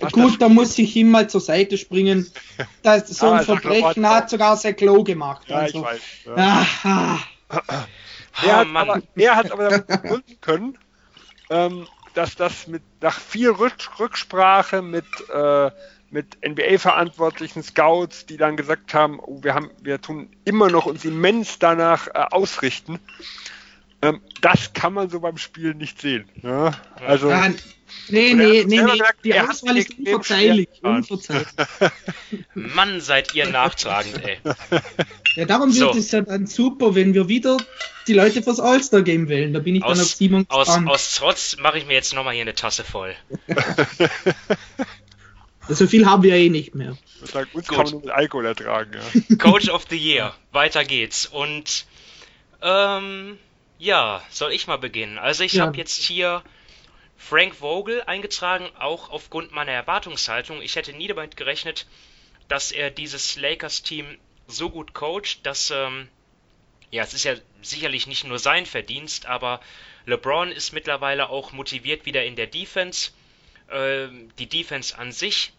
[0.00, 2.30] was Gut, da muss ich ihm mal zur Seite springen.
[2.82, 5.48] Das, so Ah, ein doch Verbrechen hat sogar sehr Klo gemacht.
[5.48, 5.82] ja, ich also.
[5.82, 6.00] weiß.
[6.26, 6.66] Ja.
[6.82, 7.86] Ah, ah.
[8.44, 10.78] Er, Ah, hat aber, er hat aber damit begründen können,
[11.48, 11.86] ähm,
[12.16, 15.70] dass das mit nach viel Rück, Rücksprache mit, äh,
[16.10, 21.04] mit NBA-verantwortlichen Scouts, die dann gesagt haben, oh, wir haben, wir tun immer noch uns
[21.04, 23.00] immens danach äh, ausrichten,
[24.02, 26.28] Ähm, das kann man so beim Spielen nicht sehen.
[26.42, 26.72] Ja?
[27.06, 27.48] Also, Ja,
[28.08, 28.98] nee, er nee, nee, selber nee.
[28.98, 30.68] gesagt, Die Auswahl ist unverzeihlich.
[30.82, 31.46] unverzeihlich.
[32.54, 34.38] Mann, seid ihr nachtragend, ey.
[35.34, 35.86] Ja, darum So.
[35.86, 37.56] wird es ja dann super, wenn wir wieder
[38.06, 39.52] die Leute fürs All-Star-Game wählen.
[39.52, 40.88] Da bin ich dann auf Aus, Simon aus, gespannt.
[40.90, 43.14] aus Trotz mache ich mir jetzt nochmal hier eine Tasse voll.
[45.68, 46.96] So viel haben wir ja eh nicht mehr.
[47.24, 47.76] ich sag, uns Gut.
[47.76, 48.92] kann man nur mit Alkohol ertragen.
[49.28, 49.36] Ja.
[49.36, 50.32] Coach of the Year.
[50.52, 51.26] Weiter geht's.
[51.26, 51.86] Und
[52.62, 53.36] ähm,
[53.78, 55.18] ja, soll ich mal beginnen?
[55.18, 55.60] Also ich Ja.
[55.60, 56.44] habe jetzt hier
[57.16, 60.62] Frank Vogel eingetragen, auch aufgrund meiner Erwartungshaltung.
[60.62, 61.86] Ich hätte nie damit gerechnet,
[62.48, 66.10] dass er dieses Lakers-Team so gut coacht, dass ähm,
[66.90, 69.60] ja, es ist ja sicherlich nicht nur sein Verdienst, aber
[70.06, 73.12] LeBron ist mittlerweile auch motiviert wieder in der Defense.
[73.70, 75.52] Ähm, die Defense an sich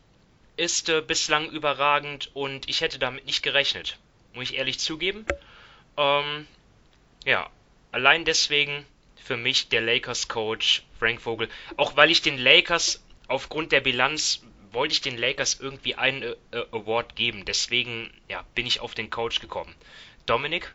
[0.58, 4.00] ist äh, bislang überragend und ich hätte damit nicht gerechnet,
[4.34, 5.28] muss ich ehrlich zugeben.
[5.98, 6.48] Ähm,
[7.26, 7.50] ja,
[7.92, 8.86] allein deswegen
[9.16, 11.50] für mich der Lakers-Coach Frank Vogel.
[11.76, 16.36] Auch weil ich den Lakers aufgrund der Bilanz wollte ich den Lakers irgendwie einen äh,
[16.52, 17.44] äh, Award geben.
[17.46, 19.74] Deswegen ja, bin ich auf den Coach gekommen.
[20.26, 20.74] Dominik?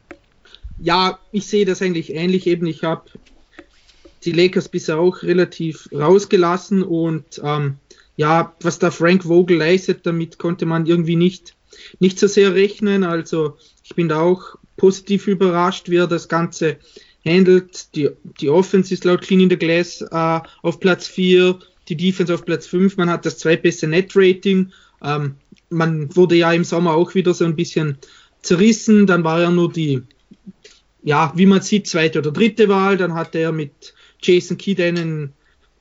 [0.78, 2.46] Ja, ich sehe das eigentlich ähnlich.
[2.46, 3.04] Eben, ich habe
[4.24, 7.78] die Lakers bisher auch relativ rausgelassen und ähm,
[8.16, 11.54] ja, was da Frank Vogel leistet, damit konnte man irgendwie nicht,
[11.98, 13.04] nicht so sehr rechnen.
[13.04, 16.76] Also ich bin da auch positiv überrascht, wie er das Ganze
[17.24, 17.94] handelt.
[17.94, 18.10] Die,
[18.40, 21.56] die Offense ist laut Clean in the Glass äh, auf Platz 4,
[21.88, 22.96] die Defense auf Platz 5.
[22.96, 24.72] Man hat das zweitbeste Net-Rating.
[25.04, 25.36] Ähm,
[25.70, 27.98] man wurde ja im Sommer auch wieder so ein bisschen
[28.42, 29.06] zerrissen.
[29.06, 30.02] Dann war ja nur die,
[31.04, 32.96] ja, wie man sieht, zweite oder dritte Wahl.
[32.96, 35.32] Dann hatte er mit Jason Kidd einen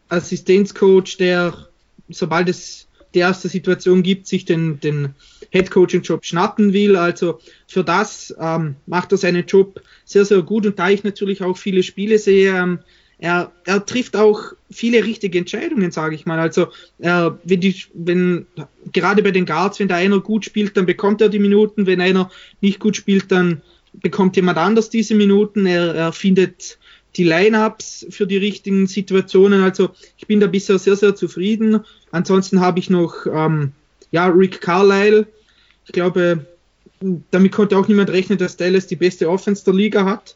[0.09, 1.69] Assistenzcoach, der,
[2.07, 5.15] sobald es die erste Situation gibt, sich den, den
[5.51, 6.95] Headcoaching-Job schnappen will.
[6.95, 10.65] Also für das ähm, macht er seinen Job sehr, sehr gut.
[10.65, 12.79] Und da ich natürlich auch viele Spiele sehe, ähm,
[13.21, 16.39] er, er trifft auch viele richtige Entscheidungen, sage ich mal.
[16.39, 18.47] Also er, wenn die, wenn
[18.91, 21.85] gerade bei den Guards, wenn da einer gut spielt, dann bekommt er die Minuten.
[21.85, 22.31] Wenn einer
[22.61, 23.61] nicht gut spielt, dann
[23.93, 25.67] bekommt jemand anders diese Minuten.
[25.67, 26.79] Er, er findet
[27.17, 29.61] die Lineups für die richtigen Situationen.
[29.63, 31.81] Also ich bin da bisher sehr, sehr zufrieden.
[32.11, 33.73] Ansonsten habe ich noch ähm,
[34.11, 35.27] ja, Rick Carlisle.
[35.85, 36.45] Ich glaube,
[37.31, 40.35] damit konnte auch niemand rechnen, dass Dallas die beste Offense der Liga hat.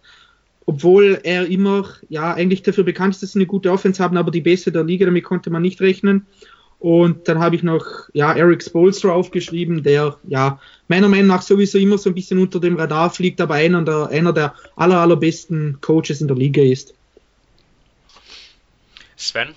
[0.66, 4.32] Obwohl er immer ja eigentlich dafür bekannt ist, dass sie eine gute Offense haben, aber
[4.32, 6.26] die beste der Liga, damit konnte man nicht rechnen.
[6.80, 11.78] Und dann habe ich noch ja, Eric Spolstra aufgeschrieben, der ja meiner Meinung nach sowieso
[11.78, 15.80] immer so ein bisschen unter dem Radar fliegt, aber einer der, einer der aller, allerbesten
[15.82, 16.94] Coaches in der Liga ist.
[19.16, 19.56] Sven?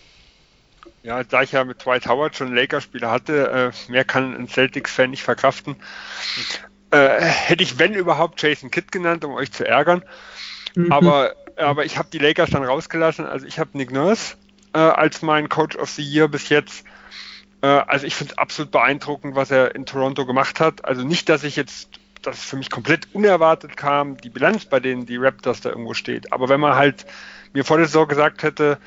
[1.02, 4.48] Ja, da ich ja mit Dwight Howard schon einen Lakers-Spieler hatte, äh, mehr kann ein
[4.48, 5.76] Celtics-Fan nicht verkraften.
[6.90, 10.02] Äh, hätte ich, wenn überhaupt, Jason Kidd genannt, um euch zu ärgern.
[10.74, 10.92] Mhm.
[10.92, 13.26] Aber, aber ich habe die Lakers dann rausgelassen.
[13.26, 14.36] Also ich habe Nick Nurse
[14.72, 16.84] äh, als mein Coach of the Year bis jetzt.
[17.62, 20.84] Äh, also ich finde es absolut beeindruckend, was er in Toronto gemacht hat.
[20.84, 21.90] Also nicht, dass ich jetzt,
[22.22, 25.94] dass es für mich komplett unerwartet kam, die Bilanz bei denen die Raptors da irgendwo
[25.94, 26.32] steht.
[26.32, 27.06] Aber wenn man halt
[27.52, 28.78] mir vor der Saison gesagt hätte,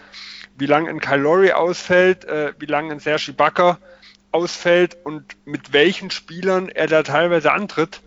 [0.57, 3.79] wie lange ein Kyle Lowry ausfällt, äh, wie lange ein Serge Ibaka
[4.31, 8.01] ausfällt und mit welchen Spielern er da teilweise antritt,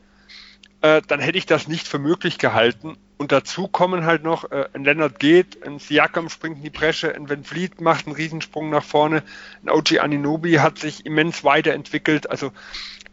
[0.80, 2.96] äh, dann hätte ich das nicht für möglich gehalten.
[3.16, 7.14] Und dazu kommen halt noch, äh, ein Leonard geht, ein Siakam springt in die Bresche,
[7.14, 9.22] ein Van Vliet macht einen Riesensprung nach vorne,
[9.62, 12.28] ein OG Aninobi hat sich immens weiterentwickelt.
[12.28, 12.52] Also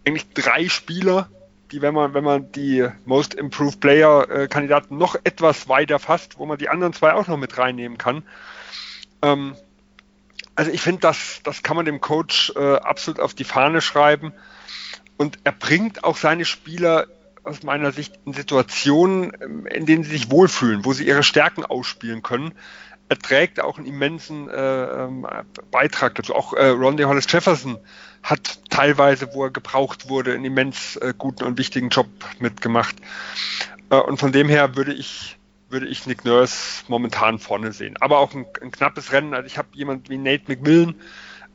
[0.06, 1.30] eigentlich drei Spieler,
[1.72, 6.40] die, wenn man, wenn man die Most Improved Player äh, Kandidaten noch etwas weiter fasst,
[6.40, 8.24] wo man die anderen zwei auch noch mit reinnehmen kann.
[9.22, 9.56] Ähm,
[10.56, 14.34] also ich finde, das, das kann man dem Coach äh, absolut auf die Fahne schreiben.
[15.18, 17.08] Und er bringt auch seine Spieler
[17.44, 21.66] aus meiner Sicht in Situationen, ähm, in denen sie sich wohlfühlen, wo sie ihre Stärken
[21.66, 22.54] ausspielen können.
[23.10, 24.54] Er trägt auch einen immensen äh,
[25.04, 25.28] ähm,
[25.70, 26.34] Beitrag dazu.
[26.34, 27.78] Auch äh, Ronde Hollis Jefferson
[28.24, 32.08] hat teilweise, wo er gebraucht wurde, einen immens äh, guten und wichtigen Job
[32.40, 32.96] mitgemacht.
[33.90, 35.38] Äh, und von dem her würde ich
[35.72, 37.96] würde ich Nick Nurse momentan vorne sehen.
[38.02, 39.34] Aber auch ein, ein knappes Rennen.
[39.34, 40.96] Also ich habe jemand wie Nate McMillan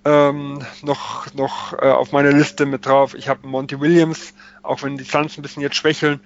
[0.06, 3.14] ähm, noch, noch äh, auf meiner Liste mit drauf.
[3.14, 6.20] Ich habe Monty Williams, auch wenn die Suns ein bisschen jetzt schwächeln,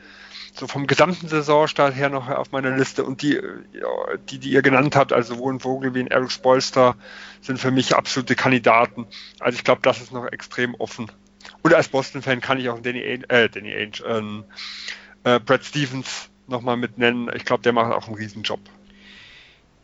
[0.52, 3.04] so vom gesamten Saisonstart her noch auf meiner Liste.
[3.04, 3.40] Und die,
[3.72, 6.94] ja, die, die ihr genannt habt, also sowohl ein Vogel wie ein Eric Spolster,
[7.40, 9.06] sind für mich absolute Kandidaten.
[9.38, 11.10] Also ich glaube, das ist noch extrem offen.
[11.62, 14.44] Und als Boston-Fan kann ich auch Danny, Ainge, äh, Danny Ainge, ähm,
[15.24, 17.30] äh, Brad Stevens nochmal mit nennen.
[17.34, 18.60] Ich glaube, der macht auch einen Riesenjob.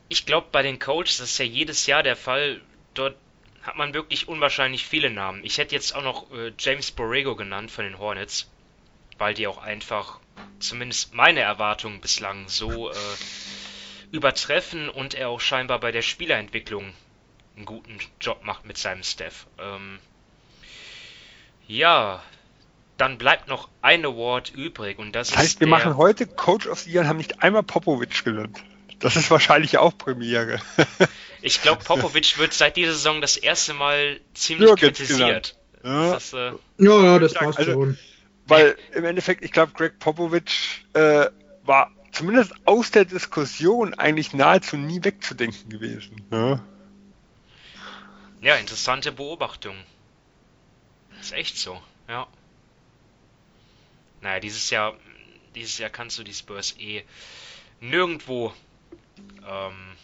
[0.09, 2.61] Ich glaube, bei den Coaches, das ist ja jedes Jahr der Fall,
[2.93, 3.17] dort
[3.67, 5.45] hat man wirklich unwahrscheinlich viele Namen.
[5.45, 8.49] Ich hätte jetzt auch noch äh, James Borrego genannt von den Hornets,
[9.19, 10.21] weil die auch einfach,
[10.61, 12.95] zumindest meine Erwartungen bislang, so äh,
[14.13, 16.95] übertreffen und er auch scheinbar bei der Spielerentwicklung
[17.57, 19.47] einen guten Job macht mit seinem Staff.
[19.59, 19.99] Ähm,
[21.67, 22.23] ja,
[22.99, 26.67] dann bleibt noch ein Award übrig und das, das heißt, ist wir machen heute Coach
[26.69, 28.63] of the Year und haben nicht einmal Popovic genannt.
[28.99, 30.61] Das ist wahrscheinlich auch Premiere.
[31.43, 35.57] Ich glaube, Popovic wird seit dieser Saison das erste Mal ziemlich Nirgends kritisiert.
[35.85, 36.15] Ja.
[36.15, 37.99] Das äh, Ja, ja, das Also- passt schon.
[38.47, 41.27] Weil im Endeffekt, ich glaube, Greg Popovich äh,
[41.63, 46.21] war zumindest aus der Diskussion eigentlich nahezu nie wegzudenken gewesen.
[46.33, 46.61] Ja.
[48.41, 49.77] ja, interessante Beobachtung.
[51.21, 52.27] Ist echt so, ja.
[54.21, 54.97] Naja, dieses Jahr,
[55.55, 57.05] dieses Jahr kannst du die Spurs eh
[57.81, 58.53] nirgendwo
[59.49, 59.97] ähm,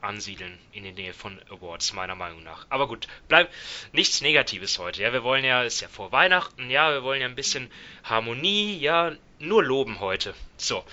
[0.00, 2.66] ansiedeln in der Nähe von Awards, meiner Meinung nach.
[2.68, 3.52] Aber gut, bleibt
[3.92, 5.02] nichts Negatives heute.
[5.02, 7.70] Ja, wir wollen ja, ist ja vor Weihnachten, ja, wir wollen ja ein bisschen
[8.04, 10.34] Harmonie, ja, nur loben heute.
[10.56, 10.84] So,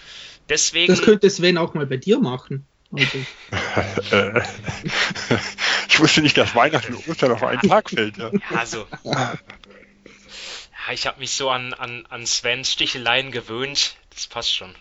[0.49, 0.93] deswegen.
[0.93, 2.65] Das könnte Sven auch mal bei dir machen.
[2.91, 3.17] Also,
[4.15, 4.41] Äh,
[5.89, 8.17] ich wusste nicht, dass Weihnachten und Ostern auf einen Tag fällt.
[8.17, 8.31] Ja.
[8.49, 8.87] Ja, so.
[9.03, 9.37] Ja,
[10.91, 13.95] ich habe mich so an, an, an Svens Sticheleien gewöhnt.
[14.13, 14.75] Das passt schon.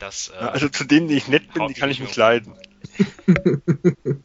[0.00, 2.54] Das, äh, Also zu denen, die ich nett bin, die kann ich nicht leiden.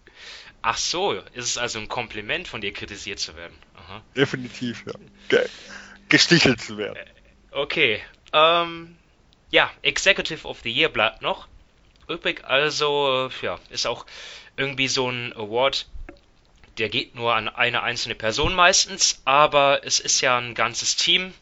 [0.61, 3.55] ach so, ist es also ein Kompliment von dir kritisiert zu werden.
[3.75, 4.01] Aha.
[4.15, 4.93] Definitiv, ja.
[5.29, 5.47] Ge
[6.09, 6.97] gestichelt zu werden.
[7.51, 8.01] Okay,
[8.31, 8.95] ähm,
[9.49, 11.47] ja, Executive of the Year bleibt noch
[12.07, 12.43] übrig.
[12.45, 14.05] Also, äh, ja, ist auch
[14.57, 15.87] irgendwie so ein Award,
[16.77, 21.33] der geht nur an eine einzelne Person meistens, aber es ist ja ein ganzes Team.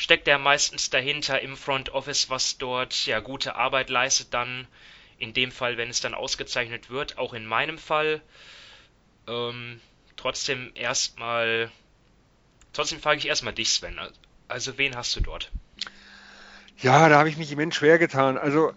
[0.00, 4.66] Steckt der meistens dahinter im Front Office, was dort ja gute Arbeit leistet, dann
[5.18, 8.22] in dem Fall, wenn es dann ausgezeichnet wird, auch in meinem Fall.
[9.28, 9.78] Ähm,
[10.16, 11.70] trotzdem erstmal,
[12.72, 14.00] trotzdem frage ich erstmal dich, Sven.
[14.48, 15.50] Also wen hast du dort?
[16.78, 18.38] Ja, da habe ich mich immens schwer getan.
[18.38, 18.72] Also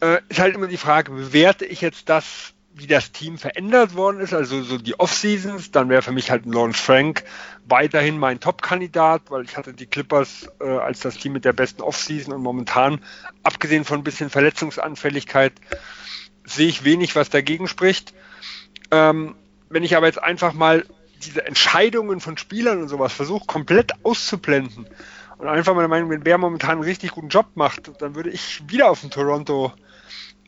[0.00, 4.20] äh, ist halt immer die Frage, bewerte ich jetzt das, wie das Team verändert worden
[4.20, 7.24] ist, also so die Off-Seasons, dann wäre für mich halt ein Lawrence Frank
[7.64, 11.80] weiterhin mein Top-Kandidat, weil ich hatte die Clippers äh, als das Team mit der besten
[11.80, 13.00] Off-Season und momentan,
[13.42, 15.54] abgesehen von ein bisschen Verletzungsanfälligkeit,
[16.44, 18.12] sehe ich wenig, was dagegen spricht.
[18.90, 19.36] Ähm,
[19.70, 20.84] wenn ich aber jetzt einfach mal
[21.24, 24.86] diese Entscheidungen von Spielern und sowas versuche komplett auszublenden
[25.38, 28.62] und einfach der Meinung bin, wer momentan einen richtig guten Job macht, dann würde ich
[28.68, 29.72] wieder auf den Toronto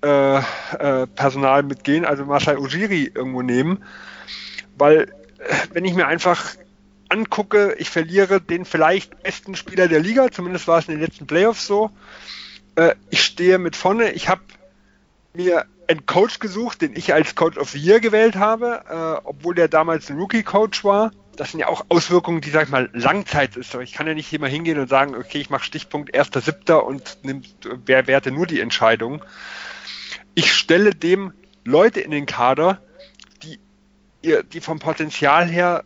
[0.02, 3.84] äh, äh, Personal mitgehen, also Masai Ujiri irgendwo nehmen,
[4.76, 5.02] weil
[5.38, 6.54] äh, wenn ich mir einfach
[7.08, 11.26] angucke, ich verliere den vielleicht besten Spieler der Liga, zumindest war es in den letzten
[11.26, 11.90] Playoffs so,
[12.76, 14.42] äh, ich stehe mit vorne, ich habe
[15.34, 19.54] mir einen Coach gesucht, den ich als Coach of the Year gewählt habe, äh, obwohl
[19.54, 21.12] der damals ein Rookie-Coach war.
[21.36, 23.74] Das sind ja auch Auswirkungen, die, sag ich mal, Langzeit ist.
[23.74, 26.72] Ich kann ja nicht immer hingehen und sagen, okay, ich mache Stichpunkt 1.7.
[26.72, 27.42] und nimm,
[27.86, 29.24] wer werte nur die Entscheidung.
[30.34, 31.32] Ich stelle dem
[31.64, 32.80] Leute in den Kader,
[33.42, 33.58] die,
[34.22, 35.84] die vom Potenzial her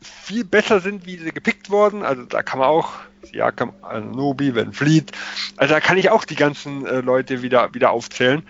[0.00, 2.02] viel besser sind, wie sie gepickt wurden.
[2.02, 2.92] Also da kann man auch,
[3.22, 3.72] Siakam,
[4.12, 5.12] Nobi, Van Fleet,
[5.56, 8.46] also da kann ich auch die ganzen äh, Leute wieder, wieder aufzählen.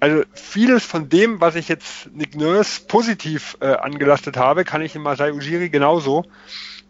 [0.00, 4.96] Also vieles von dem, was ich jetzt Nick Nurse positiv äh, angelastet habe, kann ich
[4.96, 6.24] in Masai Ujiri genauso.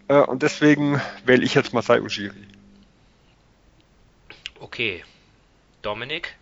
[0.09, 2.47] Äh, und deswegen wähle ich jetzt Masai Ujiri.
[4.61, 5.05] Okay.
[5.83, 6.35] Dominik?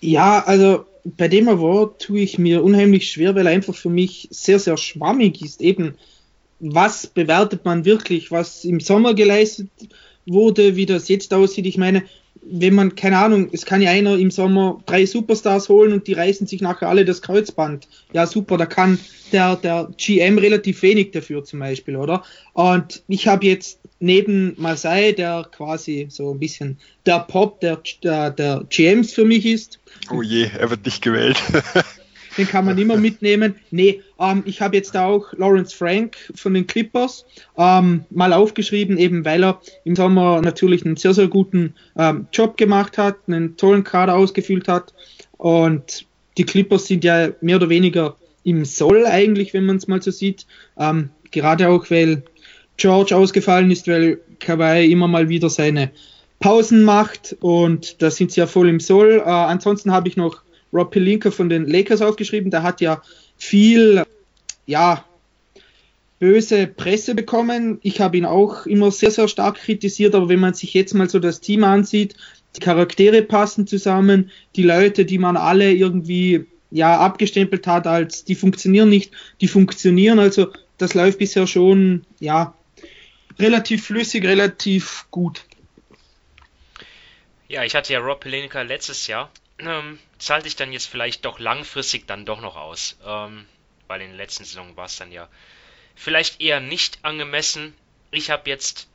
[0.00, 4.28] Ja, also bei dem Award tue ich mir unheimlich schwer, weil er einfach für mich
[4.30, 5.60] sehr, sehr schwammig ist.
[5.60, 5.94] Eben,
[6.58, 9.68] was bewertet man wirklich, was im Sommer geleistet
[10.26, 11.66] wurde, wie das jetzt aussieht.
[11.66, 12.02] Ich meine,
[12.48, 16.12] wenn man, keine Ahnung, es kann ja einer im Sommer drei Superstars holen und die
[16.12, 17.88] reißen sich nachher alle das Kreuzband.
[18.12, 18.98] Ja, super, da kann
[19.32, 22.22] der, der GM relativ wenig dafür zum Beispiel, oder?
[22.52, 28.30] Und ich habe jetzt neben Masai, der quasi so ein bisschen der Pop der, der,
[28.30, 29.80] der GMs für mich ist,
[30.10, 31.36] Oh je, er wird nicht gewählt.
[32.36, 33.56] den kann man immer mitnehmen.
[33.70, 37.24] Nee, ähm, ich habe jetzt auch Lawrence Frank von den Clippers
[37.56, 42.56] ähm, mal aufgeschrieben, eben weil er im Sommer natürlich einen sehr, sehr guten ähm, Job
[42.56, 44.92] gemacht hat, einen tollen Kader ausgefüllt hat.
[45.38, 46.06] Und
[46.38, 50.10] die Clippers sind ja mehr oder weniger im Soll eigentlich, wenn man es mal so
[50.10, 50.46] sieht.
[50.78, 52.22] Ähm, gerade auch, weil
[52.76, 55.90] George ausgefallen ist, weil Kawhi immer mal wieder seine
[56.38, 59.22] Pausen macht und da sind sie ja voll im Soll.
[59.24, 60.42] Äh, ansonsten habe ich noch
[60.72, 62.50] Rob Pelinka von den Lakers aufgeschrieben.
[62.50, 63.02] Der hat ja
[63.36, 64.04] viel,
[64.66, 65.04] ja,
[66.18, 67.78] böse Presse bekommen.
[67.82, 71.08] Ich habe ihn auch immer sehr, sehr stark kritisiert, aber wenn man sich jetzt mal
[71.08, 72.14] so das Team ansieht,
[72.56, 78.34] die Charaktere passen zusammen, die Leute, die man alle irgendwie ja abgestempelt hat als die
[78.34, 80.18] funktionieren nicht, die funktionieren.
[80.18, 82.54] Also das läuft bisher schon ja
[83.38, 85.44] relativ flüssig, relativ gut.
[87.48, 91.38] Ja, ich hatte ja Rob Pelinka letztes Jahr ähm, zahlt sich dann jetzt vielleicht doch
[91.38, 92.96] langfristig dann doch noch aus.
[93.04, 93.46] Ähm,
[93.86, 95.28] weil in der letzten Saison war es dann ja
[95.94, 97.74] vielleicht eher nicht angemessen.
[98.10, 98.88] Ich habe jetzt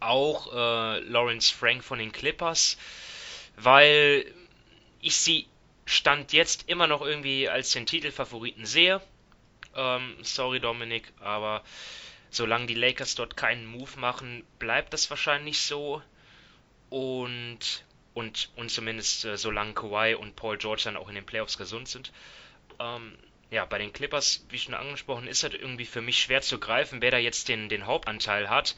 [0.00, 2.76] auch äh, Lawrence Frank von den Clippers,
[3.56, 4.26] weil
[5.00, 5.46] ich sie
[5.86, 9.00] Stand jetzt immer noch irgendwie als den Titelfavoriten sehe.
[9.74, 11.62] Ähm, sorry Dominik, aber
[12.30, 16.02] solange die Lakers dort keinen Move machen, bleibt das wahrscheinlich so.
[16.90, 17.84] Und,
[18.16, 21.86] und, und zumindest äh, solange Kawhi und Paul George dann auch in den Playoffs gesund
[21.86, 22.12] sind.
[22.80, 23.12] Ähm,
[23.50, 27.02] ja, bei den Clippers, wie schon angesprochen, ist das irgendwie für mich schwer zu greifen,
[27.02, 28.74] wer da jetzt den, den Hauptanteil hat.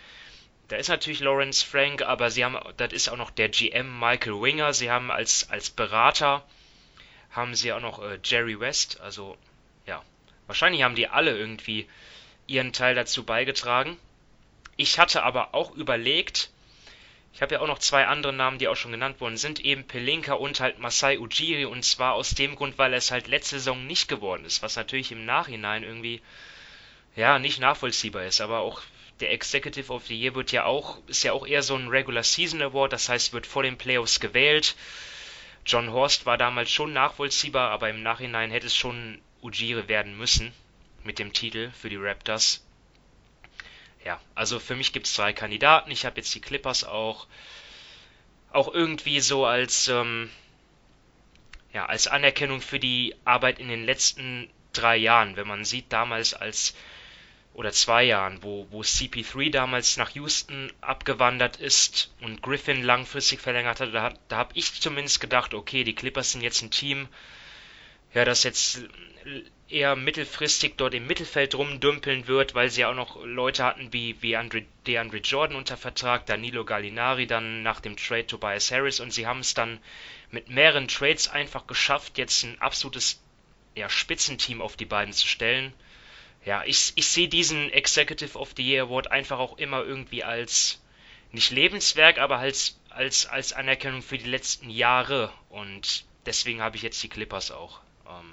[0.66, 4.42] Da ist natürlich Lawrence Frank, aber sie haben, das ist auch noch der GM Michael
[4.42, 4.72] Winger.
[4.72, 6.44] Sie haben als, als Berater
[7.30, 9.00] haben sie auch noch äh, Jerry West.
[9.00, 9.38] Also
[9.86, 10.02] ja,
[10.48, 11.88] wahrscheinlich haben die alle irgendwie
[12.48, 13.96] ihren Teil dazu beigetragen.
[14.76, 16.50] Ich hatte aber auch überlegt,
[17.32, 19.86] ich habe ja auch noch zwei andere Namen, die auch schon genannt worden sind, eben
[19.86, 23.58] Pelinka und halt Masai Ujiri und zwar aus dem Grund, weil er es halt letzte
[23.58, 26.20] Saison nicht geworden ist, was natürlich im Nachhinein irgendwie
[27.16, 28.82] ja nicht nachvollziehbar ist, aber auch
[29.20, 32.22] der Executive of the Year wird ja auch ist ja auch eher so ein Regular
[32.22, 34.76] Season Award, das heißt wird vor den Playoffs gewählt.
[35.66, 40.52] John Horst war damals schon nachvollziehbar, aber im Nachhinein hätte es schon Ujiri werden müssen
[41.04, 42.64] mit dem Titel für die Raptors.
[44.08, 45.90] Ja, also für mich gibt es zwei Kandidaten.
[45.90, 47.26] Ich habe jetzt die Clippers auch,
[48.50, 50.30] auch irgendwie so als, ähm,
[51.74, 55.36] ja, als Anerkennung für die Arbeit in den letzten drei Jahren.
[55.36, 56.74] Wenn man sieht, damals als
[57.52, 63.80] oder zwei Jahren, wo, wo CP3 damals nach Houston abgewandert ist und Griffin langfristig verlängert
[63.80, 67.08] hat, da, da habe ich zumindest gedacht, okay, die Clippers sind jetzt ein Team,
[68.14, 68.88] ja, das jetzt
[69.70, 74.36] eher mittelfristig dort im Mittelfeld rumdümpeln wird, weil sie auch noch Leute hatten wie, wie
[74.36, 79.26] Andre, DeAndre Jordan unter Vertrag, Danilo Gallinari dann nach dem Trade Tobias Harris und sie
[79.26, 79.78] haben es dann
[80.30, 83.20] mit mehreren Trades einfach geschafft, jetzt ein absolutes
[83.74, 85.72] ja, Spitzenteam auf die beiden zu stellen.
[86.44, 90.80] Ja, ich, ich sehe diesen Executive of the Year Award einfach auch immer irgendwie als
[91.30, 96.82] nicht Lebenswerk, aber als, als, als Anerkennung für die letzten Jahre und deswegen habe ich
[96.82, 97.80] jetzt die Clippers auch.
[98.06, 98.32] Ähm,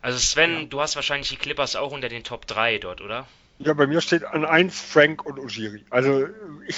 [0.00, 0.64] also Sven, ja.
[0.64, 3.26] du hast wahrscheinlich die Clippers auch unter den Top 3 dort, oder?
[3.58, 5.84] Ja, bei mir steht an 1 Frank und Ujiri.
[5.90, 6.28] Also
[6.66, 6.76] ich,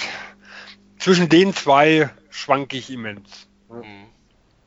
[0.97, 3.47] zwischen den zwei schwanke ich immens.
[3.69, 4.07] Mhm.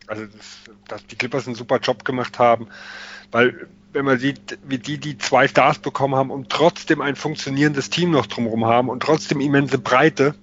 [0.06, 2.68] Also das, dass die Clippers einen super Job gemacht haben,
[3.32, 7.90] weil wenn man sieht, wie die die zwei Stars bekommen haben und trotzdem ein funktionierendes
[7.90, 10.34] Team noch drumherum haben und trotzdem immense Breite,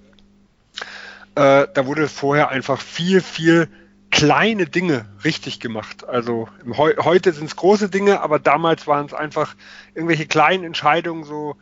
[1.34, 3.68] äh, da wurde vorher einfach viel, viel
[4.12, 6.06] kleine Dinge richtig gemacht.
[6.08, 9.56] Also Heu heute sind es große Dinge, aber damals waren es einfach
[9.94, 11.56] irgendwelche kleinen Entscheidungen, so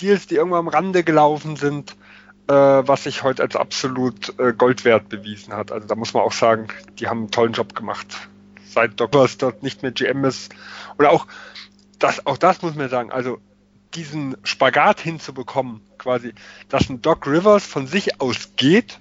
[0.00, 1.92] Deals, die irgendwo am Rande gelaufen sind,
[2.48, 5.70] äh, was sich heute als absolut äh, Gold wert bewiesen hat.
[5.70, 8.28] Also da muss man auch sagen, die haben einen tollen Job gemacht.
[8.64, 10.52] Seit Rivers dort nicht mehr GM ist.
[10.98, 11.26] Oder auch
[12.00, 13.38] das, auch das muss man sagen, also
[13.94, 16.34] diesen Spagat hinzubekommen, quasi,
[16.68, 18.98] dass ein Doc Rivers von sich aus geht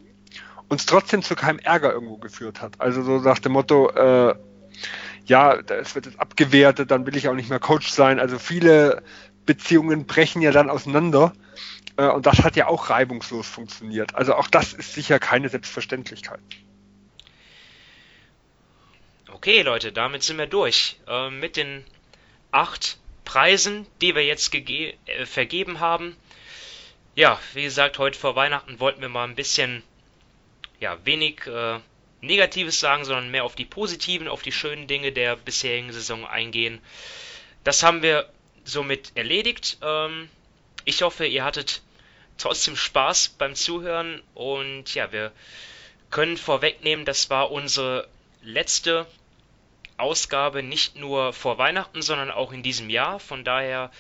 [0.71, 2.79] uns trotzdem zu keinem Ärger irgendwo geführt hat.
[2.79, 4.35] Also so nach dem Motto, äh,
[5.25, 8.21] ja, es wird jetzt abgewertet, dann will ich auch nicht mehr Coach sein.
[8.21, 9.03] Also viele
[9.45, 11.33] Beziehungen brechen ja dann auseinander.
[11.97, 14.15] Äh, und das hat ja auch reibungslos funktioniert.
[14.15, 16.39] Also auch das ist sicher keine Selbstverständlichkeit.
[19.29, 21.01] Okay, Leute, damit sind wir durch.
[21.05, 21.83] Äh, mit den
[22.51, 24.95] acht Preisen, die wir jetzt äh,
[25.25, 26.15] vergeben haben.
[27.15, 29.83] Ja, wie gesagt, heute vor Weihnachten wollten wir mal ein bisschen
[30.81, 31.79] ja, wenig äh,
[32.19, 36.81] Negatives sagen, sondern mehr auf die positiven, auf die schönen Dinge der bisherigen Saison eingehen.
[37.63, 38.29] Das haben wir
[38.65, 39.77] somit erledigt.
[39.81, 40.27] Ähm,
[40.83, 41.81] ich hoffe, ihr hattet
[42.37, 45.31] trotzdem Spaß beim Zuhören und ja, wir
[46.09, 48.07] können vorwegnehmen, das war unsere
[48.41, 49.05] letzte
[49.97, 53.19] Ausgabe nicht nur vor Weihnachten, sondern auch in diesem Jahr.
[53.19, 53.91] Von daher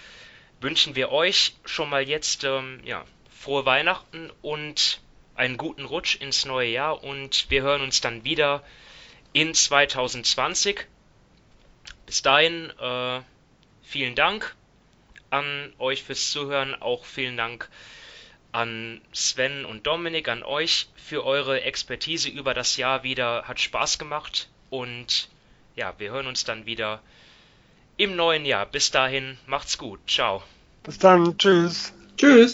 [0.59, 3.05] wünschen wir euch schon mal jetzt ähm, ja,
[3.39, 4.99] frohe Weihnachten und
[5.41, 8.61] einen guten Rutsch ins neue Jahr und wir hören uns dann wieder
[9.33, 10.85] in 2020.
[12.05, 13.21] Bis dahin, äh,
[13.81, 14.55] vielen Dank
[15.31, 17.69] an euch fürs Zuhören, auch vielen Dank
[18.51, 23.45] an Sven und Dominik, an euch für eure Expertise über das Jahr wieder.
[23.47, 25.27] Hat Spaß gemacht und
[25.75, 27.01] ja, wir hören uns dann wieder
[27.97, 28.67] im neuen Jahr.
[28.67, 30.01] Bis dahin, macht's gut.
[30.07, 30.43] Ciao.
[30.83, 31.35] Bis dann.
[31.39, 31.93] Tschüss.
[32.15, 32.53] Tschüss.